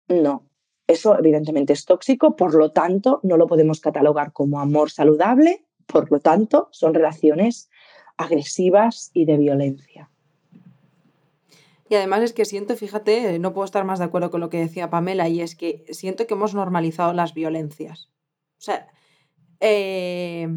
[0.07, 0.45] no.
[0.87, 6.11] Eso evidentemente es tóxico, por lo tanto, no lo podemos catalogar como amor saludable, por
[6.11, 7.71] lo tanto, son relaciones
[8.17, 10.11] agresivas y de violencia.
[11.89, 14.59] Y además es que siento, fíjate, no puedo estar más de acuerdo con lo que
[14.59, 18.09] decía Pamela, y es que siento que hemos normalizado las violencias.
[18.59, 18.89] O sea,
[19.61, 20.49] eh,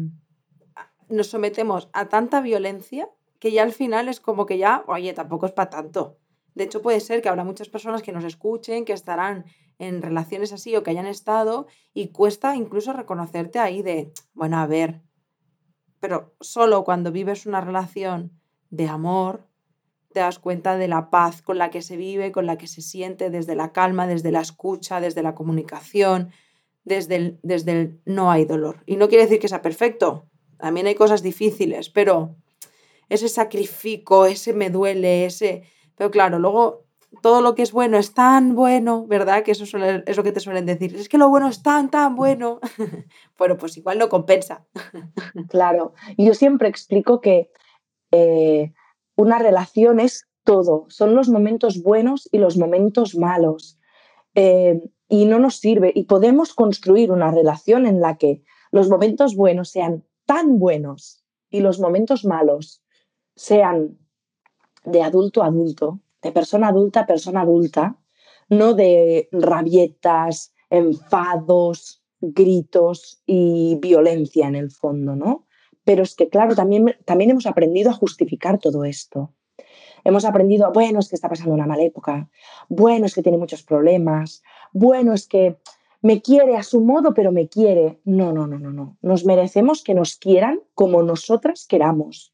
[1.08, 5.46] nos sometemos a tanta violencia que ya al final es como que ya, oye, tampoco
[5.46, 6.18] es para tanto.
[6.54, 9.44] De hecho, puede ser que habrá muchas personas que nos escuchen, que estarán
[9.78, 14.66] en relaciones así o que hayan estado y cuesta incluso reconocerte ahí de, bueno, a
[14.66, 15.02] ver,
[16.00, 18.32] pero solo cuando vives una relación
[18.70, 19.48] de amor
[20.12, 22.80] te das cuenta de la paz con la que se vive, con la que se
[22.80, 26.30] siente, desde la calma, desde la escucha, desde la comunicación,
[26.84, 28.82] desde el, desde no hay dolor.
[28.86, 32.36] Y no quiere decir que sea perfecto, también hay cosas difíciles, pero
[33.10, 35.64] ese sacrificio, ese me duele, ese...
[35.96, 36.85] Pero claro, luego
[37.22, 39.42] todo lo que es bueno es tan bueno, ¿verdad?
[39.42, 40.94] Que eso es lo que te suelen decir.
[40.94, 42.60] Es que lo bueno es tan, tan bueno.
[43.38, 44.66] bueno, pues igual no compensa.
[45.48, 45.94] claro.
[46.16, 47.50] Yo siempre explico que
[48.12, 48.72] eh,
[49.16, 50.86] una relación es todo.
[50.88, 53.78] Son los momentos buenos y los momentos malos.
[54.34, 55.92] Eh, y no nos sirve.
[55.94, 61.60] Y podemos construir una relación en la que los momentos buenos sean tan buenos y
[61.60, 62.82] los momentos malos
[63.36, 63.98] sean
[64.84, 67.96] de adulto a adulto, de persona adulta a persona adulta,
[68.48, 75.46] no de rabietas, enfados, gritos y violencia en el fondo, ¿no?
[75.84, 79.32] Pero es que, claro, también, también hemos aprendido a justificar todo esto.
[80.04, 82.28] Hemos aprendido, bueno, es que está pasando una mala época,
[82.68, 85.56] bueno, es que tiene muchos problemas, bueno, es que
[86.02, 88.00] me quiere a su modo, pero me quiere.
[88.04, 88.96] No, no, no, no, no.
[89.02, 92.32] Nos merecemos que nos quieran como nosotras queramos.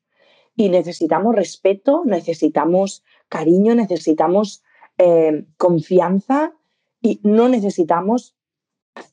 [0.55, 3.02] Y necesitamos respeto, necesitamos
[3.33, 4.62] cariño, necesitamos
[4.99, 6.53] eh, confianza
[7.01, 8.37] y no necesitamos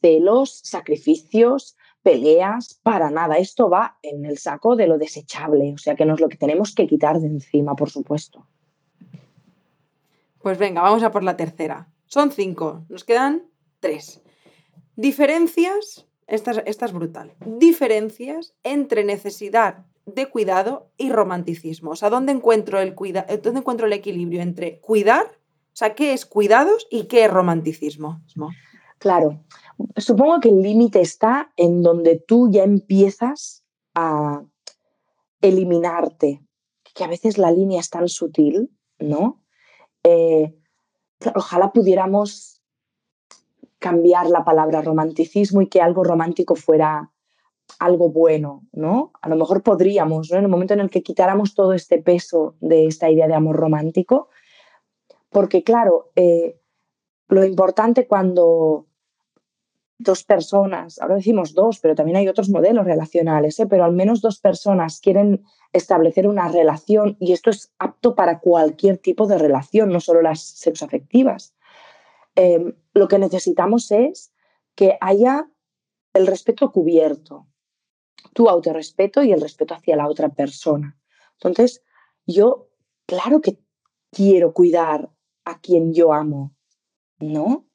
[0.01, 3.37] celos, sacrificios, peleas, para nada.
[3.37, 6.35] Esto va en el saco de lo desechable, o sea que no es lo que
[6.35, 8.45] tenemos que quitar de encima, por supuesto.
[10.41, 11.87] Pues venga, vamos a por la tercera.
[12.05, 13.43] Son cinco, nos quedan
[13.79, 14.21] tres.
[14.97, 21.91] Diferencias, esta, esta es brutal, diferencias entre necesidad de cuidado y romanticismo.
[21.91, 25.25] O sea, ¿dónde encuentro el, cuida ¿dónde encuentro el equilibrio entre cuidar?
[25.25, 28.21] O sea, ¿qué es cuidados y qué es romanticismo?
[28.97, 29.45] Claro,
[29.95, 33.63] supongo que el límite está en donde tú ya empiezas
[33.95, 34.43] a
[35.41, 36.43] eliminarte,
[36.93, 39.41] que a veces la línea es tan sutil, ¿no?
[40.03, 40.53] Eh,
[41.33, 42.61] ojalá pudiéramos
[43.77, 47.11] cambiar la palabra romanticismo y que algo romántico fuera
[47.77, 49.11] algo bueno, ¿no?
[49.21, 50.37] A lo mejor podríamos, ¿no?
[50.37, 53.57] En el momento en el que quitáramos todo este peso de esta idea de amor
[53.57, 54.29] romántico,
[55.29, 56.59] porque claro, eh,
[57.27, 58.87] lo importante cuando
[59.99, 63.67] dos personas, ahora decimos dos, pero también hay otros modelos relacionales, ¿eh?
[63.67, 68.97] pero al menos dos personas quieren establecer una relación y esto es apto para cualquier
[68.97, 71.53] tipo de relación, no solo las sexoafectivas.
[72.35, 74.31] Eh, lo que necesitamos es
[74.73, 75.49] que haya
[76.13, 77.47] el respeto cubierto,
[78.33, 80.97] tu autorrespeto y el respeto hacia la otra persona.
[81.33, 81.83] Entonces,
[82.25, 82.69] yo,
[83.05, 83.59] claro que
[84.11, 85.09] quiero cuidar
[85.45, 86.53] a quien yo amo,
[87.19, 87.65] ¿no?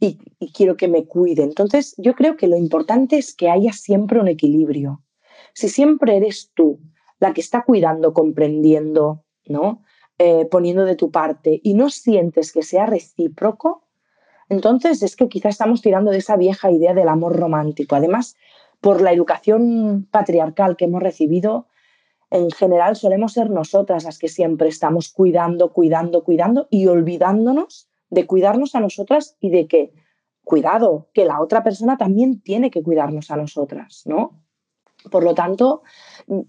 [0.00, 0.18] Y,
[0.52, 1.42] quiero que me cuide.
[1.42, 5.02] Entonces, yo creo que lo importante es que haya siempre un equilibrio.
[5.54, 6.80] Si siempre eres tú
[7.18, 9.82] la que está cuidando, comprendiendo, ¿no?
[10.18, 13.84] Eh, poniendo de tu parte y no sientes que sea recíproco,
[14.50, 17.96] Entonces es que quizá estamos tirando de esa vieja idea del amor romántico.
[17.96, 18.34] Además,
[18.80, 21.66] por la educación patriarcal que hemos recibido,
[22.30, 28.26] en general solemos ser nosotras las que siempre estamos cuidando, cuidando, cuidando y olvidándonos de
[28.26, 29.92] cuidarnos a nosotras y de que,
[30.44, 34.42] cuidado, que la otra persona también tiene que cuidarnos a nosotras, ¿no?
[35.10, 35.82] Por lo tanto,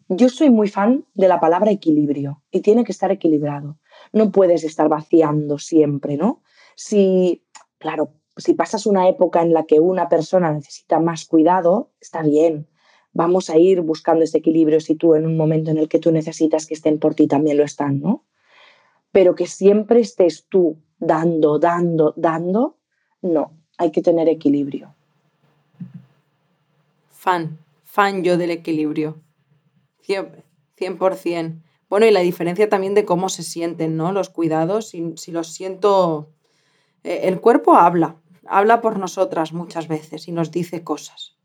[0.07, 3.77] yo soy muy fan de la palabra equilibrio y tiene que estar equilibrado.
[4.11, 6.41] No puedes estar vaciando siempre, ¿no?
[6.75, 7.45] Si,
[7.77, 12.67] claro, si pasas una época en la que una persona necesita más cuidado, está bien.
[13.13, 16.11] Vamos a ir buscando ese equilibrio si tú en un momento en el que tú
[16.11, 18.23] necesitas que estén por ti también lo están, ¿no?
[19.11, 22.77] Pero que siempre estés tú dando, dando, dando,
[23.21, 24.93] no, hay que tener equilibrio.
[27.09, 29.21] Fan, fan yo del equilibrio.
[30.07, 31.61] 100%.
[31.89, 34.11] Bueno, y la diferencia también de cómo se sienten, ¿no?
[34.11, 36.29] Los cuidados, si, si los siento...
[37.03, 38.17] Eh, el cuerpo habla,
[38.49, 41.37] habla por nosotras muchas veces y nos dice cosas.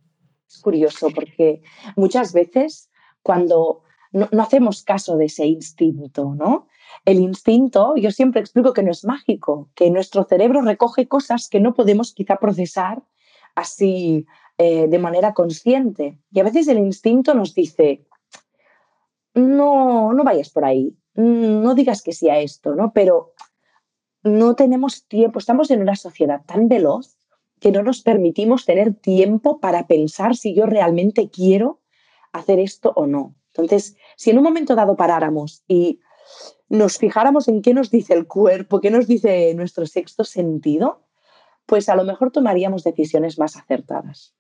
[0.48, 1.62] Es curioso porque
[1.96, 2.90] muchas veces
[3.22, 6.68] cuando no, hacemos caso de ese instinto, ¿no?
[7.04, 11.60] El instinto, yo siempre explico que no es mágico, que nuestro cerebro recoge cosas que
[11.60, 13.02] no podemos quizá procesar
[13.54, 14.26] así
[14.58, 16.18] eh, de manera consciente.
[16.30, 18.06] Y a veces el instinto nos dice,
[19.34, 22.92] no, no vayas por ahí, no digas que sí a esto, ¿no?
[22.92, 23.34] Pero
[24.24, 27.16] no tenemos tiempo, estamos en una sociedad tan veloz
[27.60, 31.80] que no nos permitimos tener tiempo para pensar si yo realmente quiero
[32.32, 33.34] hacer esto o no.
[33.48, 36.00] Entonces, si en un momento dado paráramos y
[36.68, 41.04] nos fijáramos en qué nos dice el cuerpo, qué nos dice nuestro sexto sentido,
[41.66, 44.34] pues a lo mejor tomaríamos decisiones más acertadas.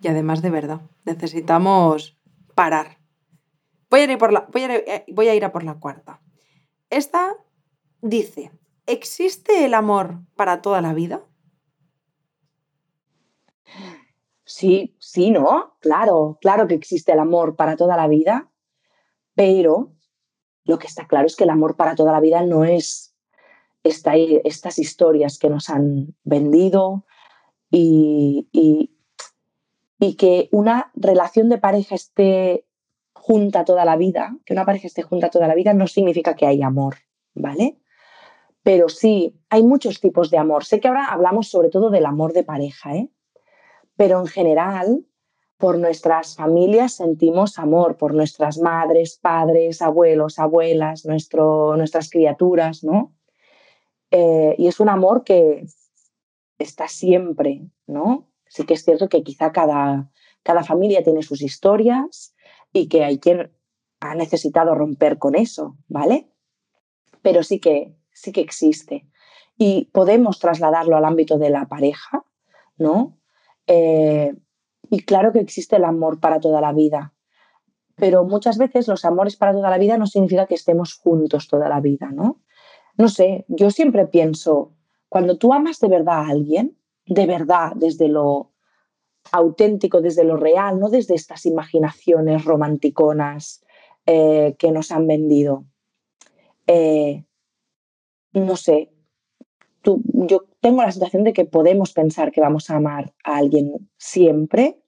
[0.00, 2.16] Y además de verdad, necesitamos
[2.54, 2.98] parar.
[3.90, 6.20] Voy a ir, por la, voy a eh, voy a, ir a por la cuarta.
[6.90, 7.36] Esta
[8.00, 8.50] dice,
[8.86, 11.24] ¿existe el amor para toda la vida?
[14.44, 15.76] Sí, sí, ¿no?
[15.80, 18.50] Claro, claro que existe el amor para toda la vida,
[19.34, 19.92] pero
[20.64, 23.14] lo que está claro es que el amor para toda la vida no es
[23.84, 27.04] esta, estas historias que nos han vendido
[27.70, 32.66] y, y que una relación de pareja esté
[33.12, 36.46] junta toda la vida, que una pareja esté junta toda la vida no significa que
[36.46, 36.96] hay amor,
[37.34, 37.78] ¿vale?
[38.68, 40.62] Pero sí, hay muchos tipos de amor.
[40.62, 43.08] Sé que ahora hablamos sobre todo del amor de pareja, ¿eh?
[43.96, 45.06] Pero en general,
[45.56, 53.14] por nuestras familias sentimos amor, por nuestras madres, padres, abuelos, abuelas, nuestro, nuestras criaturas, ¿no?
[54.10, 55.64] Eh, y es un amor que
[56.58, 58.28] está siempre, ¿no?
[58.48, 60.10] sí que es cierto que quizá cada,
[60.42, 62.34] cada familia tiene sus historias
[62.70, 63.50] y que hay quien
[64.00, 66.28] ha necesitado romper con eso, ¿vale?
[67.22, 69.06] Pero sí que, sí que existe.
[69.56, 72.24] Y podemos trasladarlo al ámbito de la pareja,
[72.76, 73.18] ¿no?
[73.66, 74.34] Eh,
[74.90, 77.12] y claro que existe el amor para toda la vida,
[77.96, 81.68] pero muchas veces los amores para toda la vida no significa que estemos juntos toda
[81.68, 82.40] la vida, ¿no?
[82.96, 84.72] No sé, yo siempre pienso,
[85.08, 86.76] cuando tú amas de verdad a alguien,
[87.06, 88.52] de verdad, desde lo
[89.32, 93.62] auténtico, desde lo real, no desde estas imaginaciones romanticonas
[94.06, 95.64] eh, que nos han vendido.
[96.66, 97.24] Eh,
[98.32, 98.92] no sé,
[99.82, 103.90] tú, yo tengo la sensación de que podemos pensar que vamos a amar a alguien
[103.96, 104.80] siempre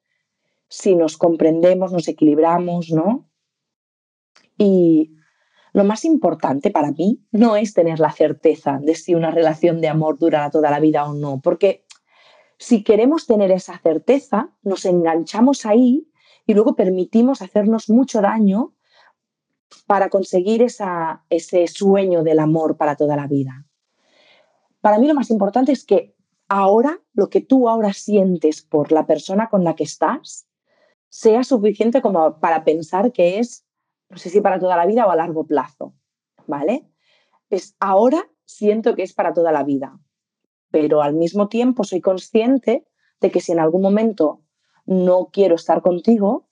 [0.69, 3.29] si nos comprendemos, nos equilibramos, ¿no?
[4.57, 5.17] Y
[5.73, 9.89] lo más importante para mí no es tener la certeza de si una relación de
[9.89, 11.85] amor durará toda la vida o no, porque
[12.59, 16.09] si queremos tener esa certeza, nos enganchamos ahí
[16.47, 18.75] y luego permitimos hacernos mucho daño
[19.87, 23.67] para conseguir ese sueño del amor para toda la vida.
[24.81, 26.15] Para mí lo más importante es que
[26.49, 30.47] ahora, lo que tú ahora sientes por la persona con la que estás,
[31.09, 33.67] sea suficiente como para pensar que es,
[34.09, 35.95] no sé si para toda la vida o a largo plazo,
[36.47, 36.89] ¿vale?
[37.51, 40.01] Es ahora siento que es para toda la vida
[40.71, 42.87] pero al mismo tiempo soy consciente
[43.21, 44.43] de que si en algún momento
[44.87, 46.49] no quiero estar contigo,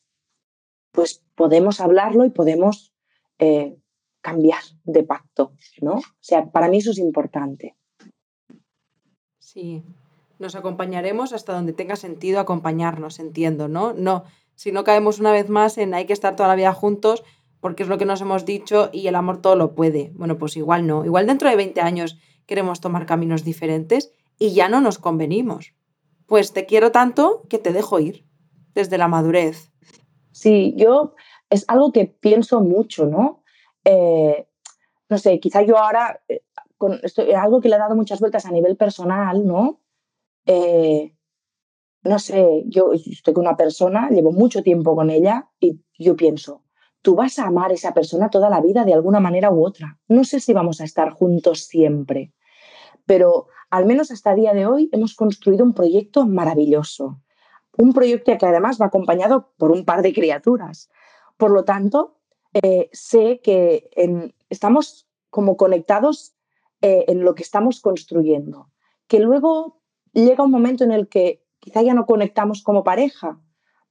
[0.92, 2.92] pues podemos hablarlo y podemos
[3.38, 3.76] eh,
[4.20, 5.94] cambiar de pacto, ¿no?
[5.94, 7.76] O sea, para mí eso es importante.
[9.38, 9.82] Sí,
[10.38, 13.92] nos acompañaremos hasta donde tenga sentido acompañarnos, entiendo, ¿no?
[13.92, 14.24] No,
[14.54, 17.24] si no caemos una vez más en hay que estar toda la vida juntos
[17.60, 20.12] porque es lo que nos hemos dicho y el amor todo lo puede.
[20.14, 21.04] Bueno, pues igual no.
[21.04, 25.74] Igual dentro de 20 años queremos tomar caminos diferentes y ya no nos convenimos.
[26.26, 28.24] Pues te quiero tanto que te dejo ir
[28.74, 29.72] desde la madurez.
[30.30, 31.14] Sí, yo
[31.50, 33.42] es algo que pienso mucho, ¿no?
[33.84, 34.48] Eh,
[35.08, 36.42] no sé, quizá yo ahora, eh,
[36.76, 37.00] con
[37.36, 39.80] algo que le ha dado muchas vueltas a nivel personal, ¿no?
[40.46, 41.14] Eh,
[42.02, 46.62] no sé, yo estoy con una persona, llevo mucho tiempo con ella y yo pienso,
[47.02, 49.98] tú vas a amar a esa persona toda la vida de alguna manera u otra.
[50.08, 52.32] No sé si vamos a estar juntos siempre,
[53.04, 57.20] pero al menos hasta el día de hoy hemos construido un proyecto maravilloso.
[57.76, 60.90] Un proyecto que además va acompañado por un par de criaturas.
[61.38, 62.18] Por lo tanto,
[62.52, 63.88] eh, sé que
[64.50, 66.34] estamos como conectados
[66.82, 68.68] eh, en lo que estamos construyendo.
[69.06, 69.80] Que luego
[70.12, 73.40] llega un momento en el que quizá ya no conectamos como pareja,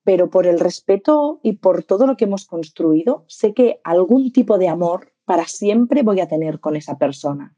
[0.03, 4.59] pero por el respeto y por todo lo que hemos construido, sé que algún tipo
[4.59, 7.57] de amor para siempre voy a tener con esa persona.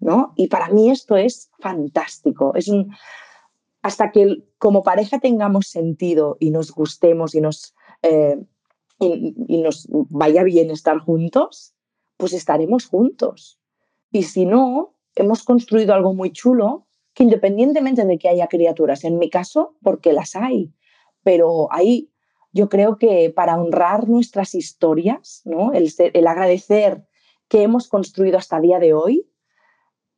[0.00, 0.32] ¿no?
[0.36, 2.54] Y para mí esto es fantástico.
[2.54, 2.94] Es un,
[3.82, 8.38] hasta que como pareja tengamos sentido y nos gustemos y nos, eh,
[8.98, 11.74] y nos vaya bien estar juntos,
[12.16, 13.60] pues estaremos juntos.
[14.10, 19.18] Y si no, hemos construido algo muy chulo que independientemente de que haya criaturas, en
[19.18, 20.72] mi caso, porque las hay,
[21.22, 22.10] pero ahí
[22.52, 25.72] yo creo que para honrar nuestras historias, ¿no?
[25.72, 27.06] el, el agradecer
[27.48, 29.28] que hemos construido hasta el día de hoy,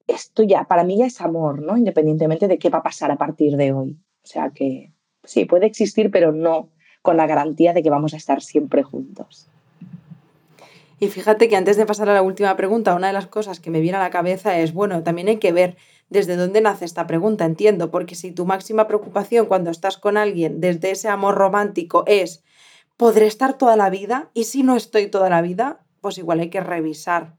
[0.06, 1.76] esto ya, para mí ya es amor, ¿no?
[1.76, 3.98] Independientemente de qué va a pasar a partir de hoy.
[4.22, 4.92] O sea que
[5.24, 6.70] sí, puede existir, pero no
[7.06, 9.46] con la garantía de que vamos a estar siempre juntos.
[10.98, 13.70] Y fíjate que antes de pasar a la última pregunta, una de las cosas que
[13.70, 15.76] me viene a la cabeza es, bueno, también hay que ver
[16.10, 20.60] desde dónde nace esta pregunta, entiendo, porque si tu máxima preocupación cuando estás con alguien
[20.60, 22.42] desde ese amor romántico es,
[22.96, 24.30] ¿podré estar toda la vida?
[24.34, 27.36] Y si no estoy toda la vida, pues igual hay que revisar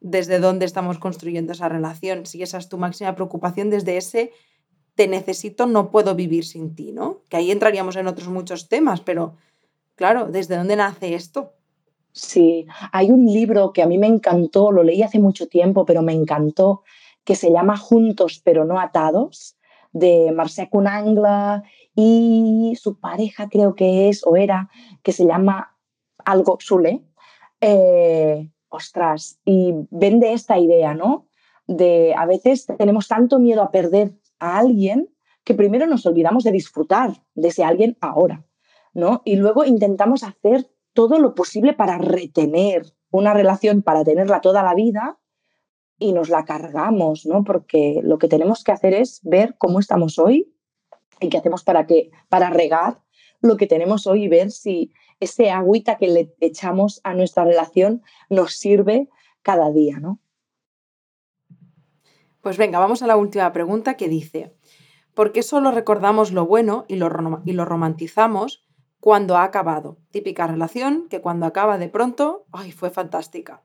[0.00, 2.26] desde dónde estamos construyendo esa relación.
[2.26, 4.32] Si esa es tu máxima preocupación, desde ese
[5.00, 7.22] te necesito, no puedo vivir sin ti, ¿no?
[7.30, 9.38] Que ahí entraríamos en otros muchos temas, pero
[9.94, 11.54] claro, ¿desde dónde nace esto?
[12.12, 16.02] Sí, hay un libro que a mí me encantó, lo leí hace mucho tiempo, pero
[16.02, 16.82] me encantó,
[17.24, 19.56] que se llama Juntos pero no atados,
[19.92, 21.62] de Marcia Cunangla
[21.94, 24.68] y su pareja creo que es o era,
[25.02, 25.78] que se llama
[26.26, 27.00] algo Sule.
[27.62, 31.26] Eh, ostras, y vende esta idea, ¿no?
[31.66, 35.14] De a veces tenemos tanto miedo a perder a alguien
[35.44, 38.44] que primero nos olvidamos de disfrutar de ese alguien ahora,
[38.92, 39.22] ¿no?
[39.24, 44.74] Y luego intentamos hacer todo lo posible para retener una relación, para tenerla toda la
[44.74, 45.18] vida
[45.98, 47.44] y nos la cargamos, ¿no?
[47.44, 50.52] Porque lo que tenemos que hacer es ver cómo estamos hoy
[51.20, 53.02] y qué hacemos para, que, para regar
[53.40, 58.02] lo que tenemos hoy y ver si ese agüita que le echamos a nuestra relación
[58.28, 59.08] nos sirve
[59.42, 60.20] cada día, ¿no?
[62.42, 64.54] Pues venga, vamos a la última pregunta que dice,
[65.14, 68.64] ¿por qué solo recordamos lo bueno y lo, y lo romantizamos
[68.98, 69.98] cuando ha acabado?
[70.10, 73.62] Típica relación que cuando acaba de pronto, ¡ay, fue fantástica!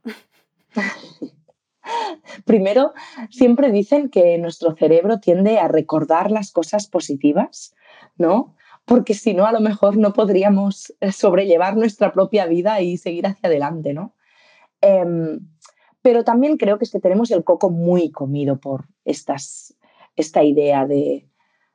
[2.45, 2.93] Primero,
[3.29, 7.75] siempre dicen que nuestro cerebro tiende a recordar las cosas positivas,
[8.17, 8.55] ¿no?
[8.83, 13.25] Porque si no, a lo mejor no podríamos eh, sobrellevar nuestra propia vida y seguir
[13.25, 14.15] hacia adelante, ¿no?
[14.81, 15.39] Em,
[16.05, 21.27] pero también creo que es que tenemos el coco muy comido por esta idea de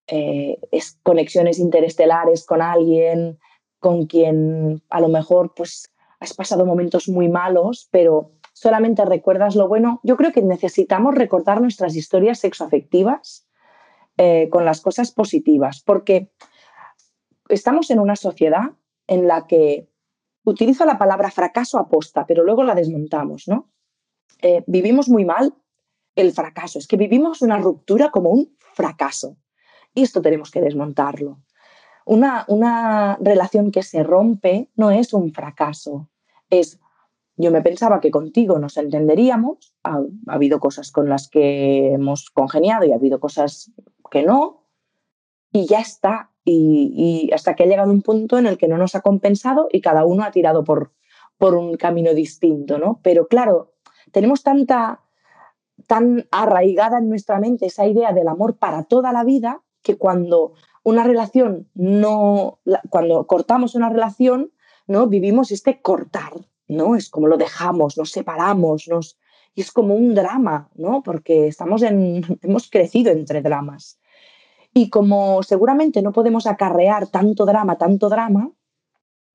[0.07, 0.61] eh,
[1.03, 3.41] conexiones interestelares con alguien,
[3.81, 9.67] con quien a lo mejor pues has pasado momentos muy malos, pero solamente recuerdas lo
[9.67, 9.99] bueno.
[10.05, 13.49] Yo creo que necesitamos recordar nuestras historias sexoafectivas
[14.17, 16.31] eh, con las cosas positivas, porque
[17.49, 18.75] estamos en una sociedad
[19.09, 19.89] en la que
[20.45, 23.71] utilizo la palabra fracaso aposta, pero luego la desmontamos, ¿no?
[24.43, 25.55] Eh, vivimos muy mal
[26.17, 29.37] el fracaso, es que vivimos una ruptura como un fracaso.
[29.95, 31.41] Y esto tenemos que desmontarlo.
[32.07, 36.09] Una, una relación que se rompe no es un fracaso,
[36.49, 36.81] es
[37.41, 42.85] yo me pensaba que contigo nos entenderíamos, ha, habido cosas con las que hemos congeniado
[42.85, 43.73] y ha habido cosas
[44.11, 44.67] que no,
[45.51, 46.31] y ya está.
[46.45, 49.81] Y, hasta que ha llegado un punto en el que no nos ha compensado y
[49.81, 50.93] cada uno ha tirado por,
[51.39, 53.01] por un camino distinto, ¿no?
[53.03, 53.75] Pero claro,
[54.13, 55.01] tenemos tanta,
[55.87, 60.55] tan arraigada en nuestra mente esa idea del amor para toda la vida que cuando
[60.83, 64.53] una relación no, cuando cortamos una relación,
[64.87, 65.07] ¿no?
[65.07, 66.33] Vivimos este cortar,
[66.69, 66.97] ¿no?
[66.97, 69.19] Es como lo dejamos, nos separamos, nos...
[69.55, 71.03] y es como un drama, ¿no?
[71.03, 72.39] Porque estamos en...
[72.43, 73.99] hemos crecido entre dramas.
[74.73, 78.53] Y como seguramente no podemos acarrear tanto drama, tanto drama,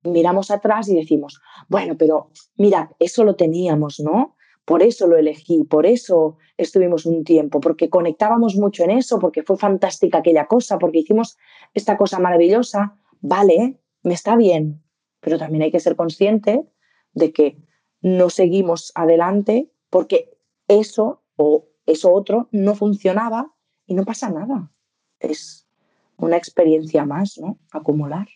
[0.02, 4.35] miramos atrás y decimos, bueno, pero mira, eso lo teníamos, ¿no?
[4.66, 9.44] Por eso lo elegí, por eso estuvimos un tiempo, porque conectábamos mucho en eso, porque
[9.44, 11.38] fue fantástica aquella cosa, porque hicimos
[11.72, 12.98] esta cosa maravillosa.
[13.20, 14.82] Vale, me está bien,
[15.20, 16.66] pero también hay que ser consciente
[17.12, 17.62] de que
[18.02, 20.36] no seguimos adelante porque
[20.66, 23.54] eso o eso otro no funcionaba
[23.86, 24.72] y no pasa nada.
[25.20, 25.68] Es
[26.16, 27.60] una experiencia más, ¿no?
[27.70, 28.26] Acumular.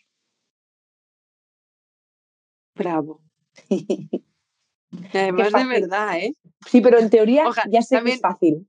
[2.76, 3.20] Bravo.
[5.12, 6.34] Además de verdad, ¿eh?
[6.66, 8.66] Sí, pero en teoría ya sé que es fácil.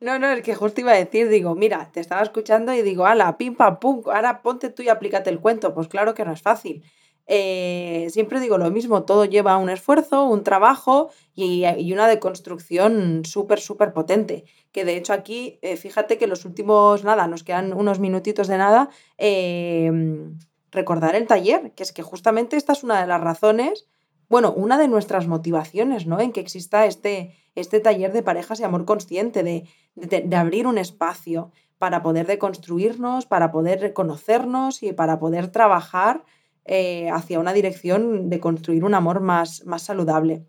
[0.00, 3.06] No, no, es que justo iba a decir, digo, mira, te estaba escuchando y digo,
[3.06, 5.74] ala, pim, pam, pum, ahora ponte tú y aplícate el cuento.
[5.74, 6.82] Pues claro que no es fácil.
[7.26, 13.60] Eh, siempre digo lo mismo, todo lleva un esfuerzo, un trabajo y, una deconstrucción súper,
[13.60, 14.44] súper potente.
[14.72, 18.58] Que de hecho aquí, eh, fíjate que los últimos, nada, nos quedan unos minutitos de
[18.58, 20.36] nada, em,
[20.72, 23.86] recordar el taller, que es que justamente esta es una de las razones,
[24.32, 26.18] bueno, una de nuestras motivaciones, ¿no?
[26.18, 30.78] En que exista este, este taller de parejas y amor consciente, de, de abrir un
[30.78, 36.24] espacio para poder deconstruirnos, para poder reconocernos y para poder trabajar
[36.64, 40.46] eh, hacia una dirección de construir un amor más, más saludable.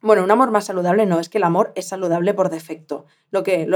[0.00, 3.06] Bueno, un amor más saludable no, es que el amor es saludable por defecto.
[3.30, 3.68] Lo que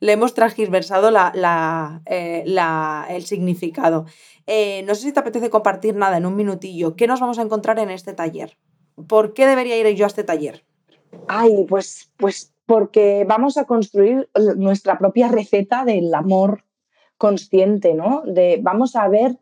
[0.00, 4.04] le hemos transversado la, eh, la, el significado.
[4.46, 6.96] Eh, no sé si te apetece compartir nada en un minutillo.
[6.96, 8.58] ¿Qué nos vamos a encontrar en este taller?
[9.08, 10.64] ¿Por qué debería ir yo a este taller?
[11.28, 16.64] Ay, pues, pues porque vamos a construir nuestra propia receta del amor
[17.18, 18.22] consciente, ¿no?
[18.24, 19.38] De, vamos a ver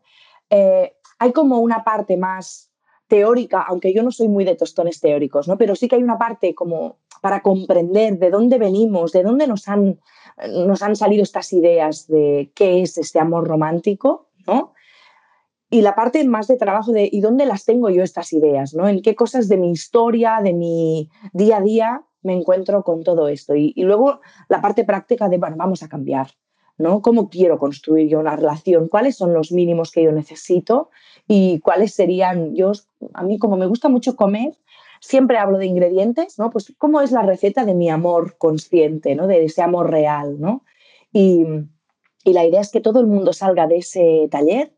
[1.19, 2.71] hay como una parte más
[3.07, 5.57] teórica, aunque yo no soy muy de tostones teóricos, ¿no?
[5.57, 9.67] Pero sí que hay una parte como para comprender de dónde venimos, de dónde nos
[9.67, 9.99] han,
[10.47, 14.73] nos han salido estas ideas de qué es este amor romántico, ¿no?
[15.69, 18.73] Y la parte más de trabajo de ¿y dónde las tengo yo estas ideas?
[18.73, 18.87] ¿no?
[18.87, 23.27] ¿En qué cosas de mi historia, de mi día a día me encuentro con todo
[23.27, 23.55] esto?
[23.55, 26.31] Y, luego la parte práctica de, bueno, vamos a cambiar,
[26.77, 27.01] ¿no?
[27.03, 28.87] ¿Cómo quiero construir yo una relación?
[28.87, 30.89] ¿Cuáles son los mínimos que yo necesito?
[31.27, 32.55] ¿Y cuáles serían?
[32.55, 32.71] Yo,
[33.13, 34.57] a mí como me gusta mucho comer,
[34.99, 36.49] siempre hablo de ingredientes, ¿no?
[36.49, 39.27] Pues cómo es la receta de mi amor consciente, ¿no?
[39.27, 40.63] De ese amor real, ¿no?
[41.13, 41.45] Y,
[42.23, 44.73] y la idea es que todo el mundo salga de ese taller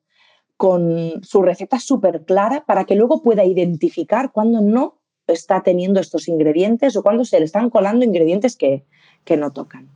[0.61, 6.27] con su receta súper clara para que luego pueda identificar cuándo no está teniendo estos
[6.27, 8.85] ingredientes o cuándo se le están colando ingredientes que,
[9.25, 9.89] que no tocan.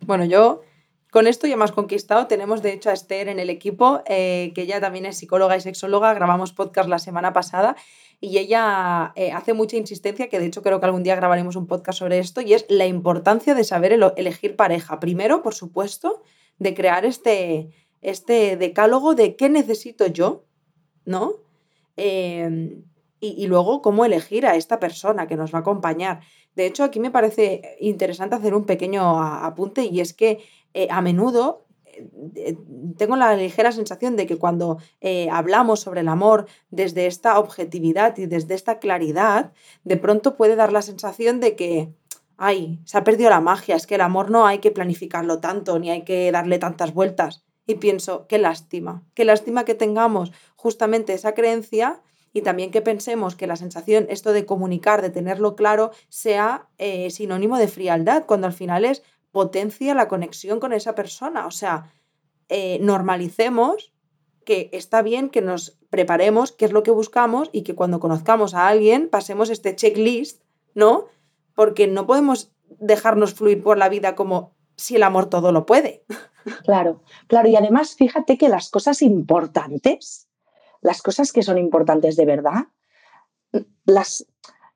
[0.00, 0.62] Bueno, yo
[1.10, 2.28] con esto ya has conquistado.
[2.28, 5.60] Tenemos de hecho a Esther en el equipo, eh, que ella también es psicóloga y
[5.60, 6.14] sexóloga.
[6.14, 7.76] Grabamos podcast la semana pasada
[8.22, 11.66] y ella eh, hace mucha insistencia, que de hecho creo que algún día grabaremos un
[11.66, 14.98] podcast sobre esto, y es la importancia de saber elegir pareja.
[14.98, 16.22] Primero, por supuesto,
[16.58, 17.68] de crear este,
[18.02, 20.44] este decálogo de qué necesito yo,
[21.04, 21.34] ¿no?
[21.96, 22.84] Em,
[23.20, 26.20] y, luego cómo elegir a esta persona que nos va a acompañar.
[26.54, 30.40] De hecho, aquí me parece interesante hacer un pequeño apunte y es que
[30.74, 31.66] eh, a menudo
[32.34, 32.56] eh,
[32.98, 38.16] tengo la ligera sensación de que cuando eh, hablamos sobre el amor desde esta objetividad
[38.18, 39.52] y desde esta claridad,
[39.84, 41.94] de pronto puede dar la sensación de que,
[42.36, 45.78] ay, se ha perdido la magia, es que el amor no hay que planificarlo tanto,
[45.78, 47.45] ni hay que darle tantas vueltas.
[47.66, 52.00] Y pienso, qué lástima, qué lástima que tengamos justamente esa creencia
[52.32, 57.10] y también que pensemos que la sensación, esto de comunicar, de tenerlo claro, sea eh,
[57.10, 59.02] sinónimo de frialdad, cuando al final es
[59.32, 61.46] potencia la conexión con esa persona.
[61.46, 61.92] O sea,
[62.48, 63.92] eh, normalicemos
[64.44, 68.54] que está bien que nos preparemos qué es lo que buscamos y que cuando conozcamos
[68.54, 70.42] a alguien pasemos este checklist,
[70.74, 71.06] ¿no?
[71.54, 76.04] Porque no podemos dejarnos fluir por la vida como si el amor todo lo puede.
[76.64, 77.48] Claro, claro.
[77.48, 80.26] Y además, fíjate que las cosas importantes
[80.86, 82.66] las cosas que son importantes de verdad,
[83.84, 84.26] las,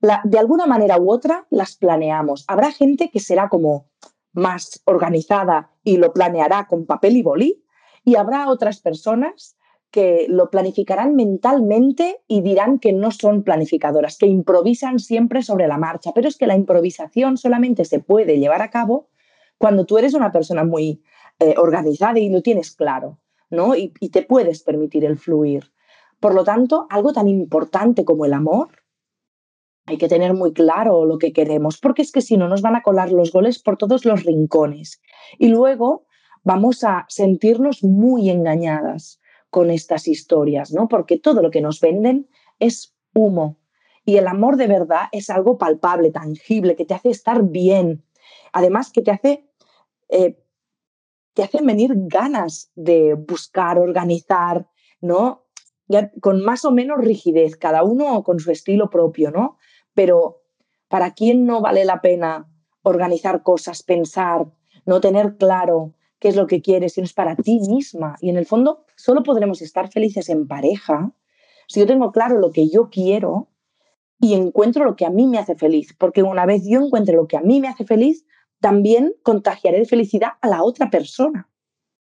[0.00, 2.44] de alguna manera u otra las planeamos.
[2.48, 3.88] Habrá gente que será como
[4.32, 7.64] más organizada y lo planeará con papel y bolí,
[8.04, 9.56] y habrá otras personas
[9.90, 15.78] que lo planificarán mentalmente y dirán que no son planificadoras, que improvisan siempre sobre la
[15.78, 16.12] marcha.
[16.14, 19.10] Pero es que la improvisación solamente se puede llevar a cabo
[19.58, 21.02] cuando tú eres una persona muy
[21.40, 23.18] eh, organizada y lo tienes claro,
[23.50, 23.74] ¿no?
[23.74, 25.72] y, te puedes permitir el fluir.
[26.20, 28.68] Por lo tanto, algo tan importante como el amor,
[29.86, 32.76] hay que tener muy claro lo que queremos, porque es que si no nos van
[32.76, 35.00] a colar los goles por todos los rincones.
[35.38, 36.06] Y luego
[36.44, 39.20] vamos a sentirnos muy engañadas
[39.50, 40.88] con estas historias, ¿no?
[40.88, 42.28] Porque todo lo que nos venden
[42.58, 43.58] es humo.
[44.04, 48.04] Y el amor de verdad es algo palpable, tangible, que te hace estar bien.
[48.52, 49.48] Además, que te hace,
[50.08, 50.38] eh,
[51.40, 54.66] te hace venir ganas de buscar, organizar,
[55.00, 55.46] ¿no?
[56.20, 59.56] con más o menos rigidez, cada uno con su estilo propio, ¿no?
[59.94, 60.42] Pero
[60.88, 62.46] ¿para quién no vale la pena
[62.82, 64.52] organizar cosas, pensar,
[64.84, 68.16] no tener claro qué es lo que quieres, sino es para ti misma?
[68.20, 71.12] Y en el fondo solo podremos estar felices en pareja
[71.68, 73.48] si yo tengo claro lo que yo quiero
[74.20, 77.26] y encuentro lo que a mí me hace feliz, porque una vez yo encuentre lo
[77.26, 78.26] que a mí me hace feliz,
[78.60, 81.48] también contagiaré de felicidad a la otra persona.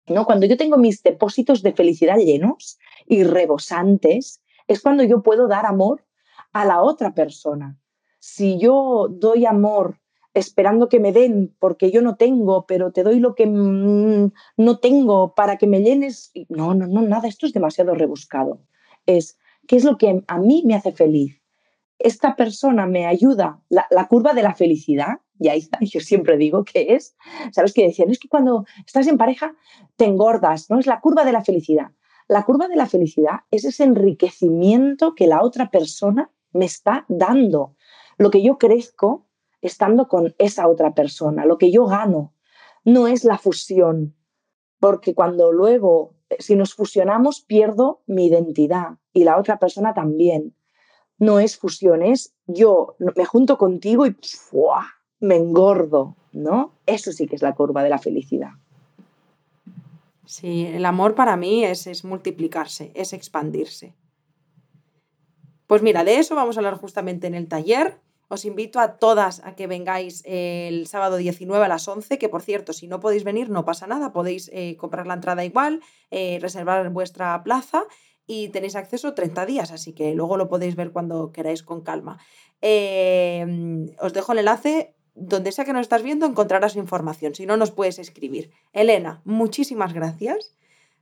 [0.06, 0.24] ¿no?
[0.24, 5.66] Cuando yo tengo mis depósitos de felicidad llenos y rebosantes, es cuando yo puedo dar
[5.66, 6.04] amor
[6.52, 7.78] a la otra persona.
[8.18, 10.00] Si yo doy amor
[10.32, 14.78] esperando que me den porque yo no tengo, pero te doy lo que mm, no
[14.78, 18.60] tengo para que me llenes, no, no, no, nada, esto es demasiado rebuscado.
[19.06, 21.40] Es, ¿qué es lo que a mí me hace feliz?
[21.98, 26.64] Esta persona me ayuda, la, la curva de la felicidad y ahí yo siempre digo
[26.64, 27.16] que es,
[27.52, 28.10] ¿sabes qué decían?
[28.10, 29.54] Es que cuando estás en pareja
[29.96, 30.78] te engordas, ¿no?
[30.78, 31.90] Es la curva de la felicidad.
[32.26, 37.76] La curva de la felicidad es ese enriquecimiento que la otra persona me está dando.
[38.16, 39.26] Lo que yo crezco
[39.60, 42.34] estando con esa otra persona, lo que yo gano,
[42.84, 44.14] no es la fusión,
[44.78, 50.54] porque cuando luego, si nos fusionamos, pierdo mi identidad y la otra persona también.
[51.18, 54.16] No es fusión, es yo me junto contigo y
[55.20, 56.72] me engordo, ¿no?
[56.86, 58.50] Eso sí que es la curva de la felicidad.
[60.26, 63.94] Sí, el amor para mí es, es multiplicarse, es expandirse.
[65.66, 67.98] Pues mira, de eso vamos a hablar justamente en el taller.
[68.28, 72.42] Os invito a todas a que vengáis el sábado 19 a las 11, que por
[72.42, 76.38] cierto, si no podéis venir, no pasa nada, podéis eh, comprar la entrada igual, eh,
[76.40, 77.84] reservar vuestra plaza
[78.26, 82.18] y tenéis acceso 30 días, así que luego lo podéis ver cuando queráis con calma.
[82.62, 83.46] Eh,
[84.00, 87.70] os dejo el enlace donde sea que nos estás viendo encontrarás información, si no nos
[87.70, 88.50] puedes escribir.
[88.72, 90.54] Elena, muchísimas gracias.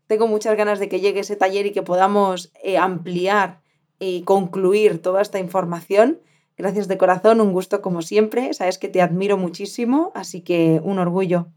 [0.07, 3.61] Tengo muchas ganas de que llegue ese taller y que podamos eh, ampliar
[3.99, 6.21] y concluir toda esta información.
[6.57, 8.53] Gracias de corazón, un gusto como siempre.
[8.53, 11.49] Sabes que te admiro muchísimo, así que un orgullo.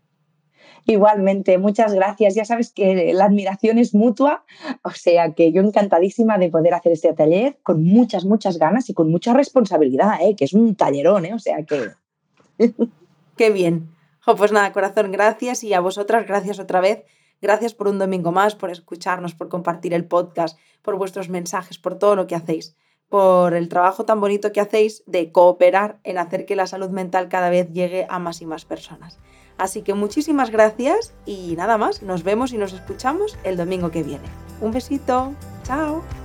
[0.86, 2.36] Igualmente, muchas gracias.
[2.36, 4.46] Ya sabes que la admiración es mutua,
[4.84, 8.94] o sea que yo encantadísima de poder hacer este taller con muchas, muchas ganas y
[8.94, 10.36] con mucha responsabilidad, ¿eh?
[10.36, 11.34] que es un tallerón, ¿eh?
[11.34, 11.90] o sea que
[13.38, 13.90] Qué bien.
[14.38, 17.04] pues nada, corazón, gracias y a vosotras, gracias otra vez.
[17.42, 22.00] Gracias por un domingo más, por escucharnos, por compartir el podcast, por vuestros mensajes, por
[22.00, 22.76] todo lo que hacéis,
[23.10, 27.30] por el trabajo tan bonito que hacéis de cooperar en hacer que la salud mental
[27.30, 29.20] cada vez llegue a más y más personas.
[29.58, 34.04] Así que muchísimas gracias y nada más, nos vemos y nos escuchamos el domingo que
[34.04, 34.28] viene.
[34.60, 35.34] Un besito,
[35.64, 36.25] chao.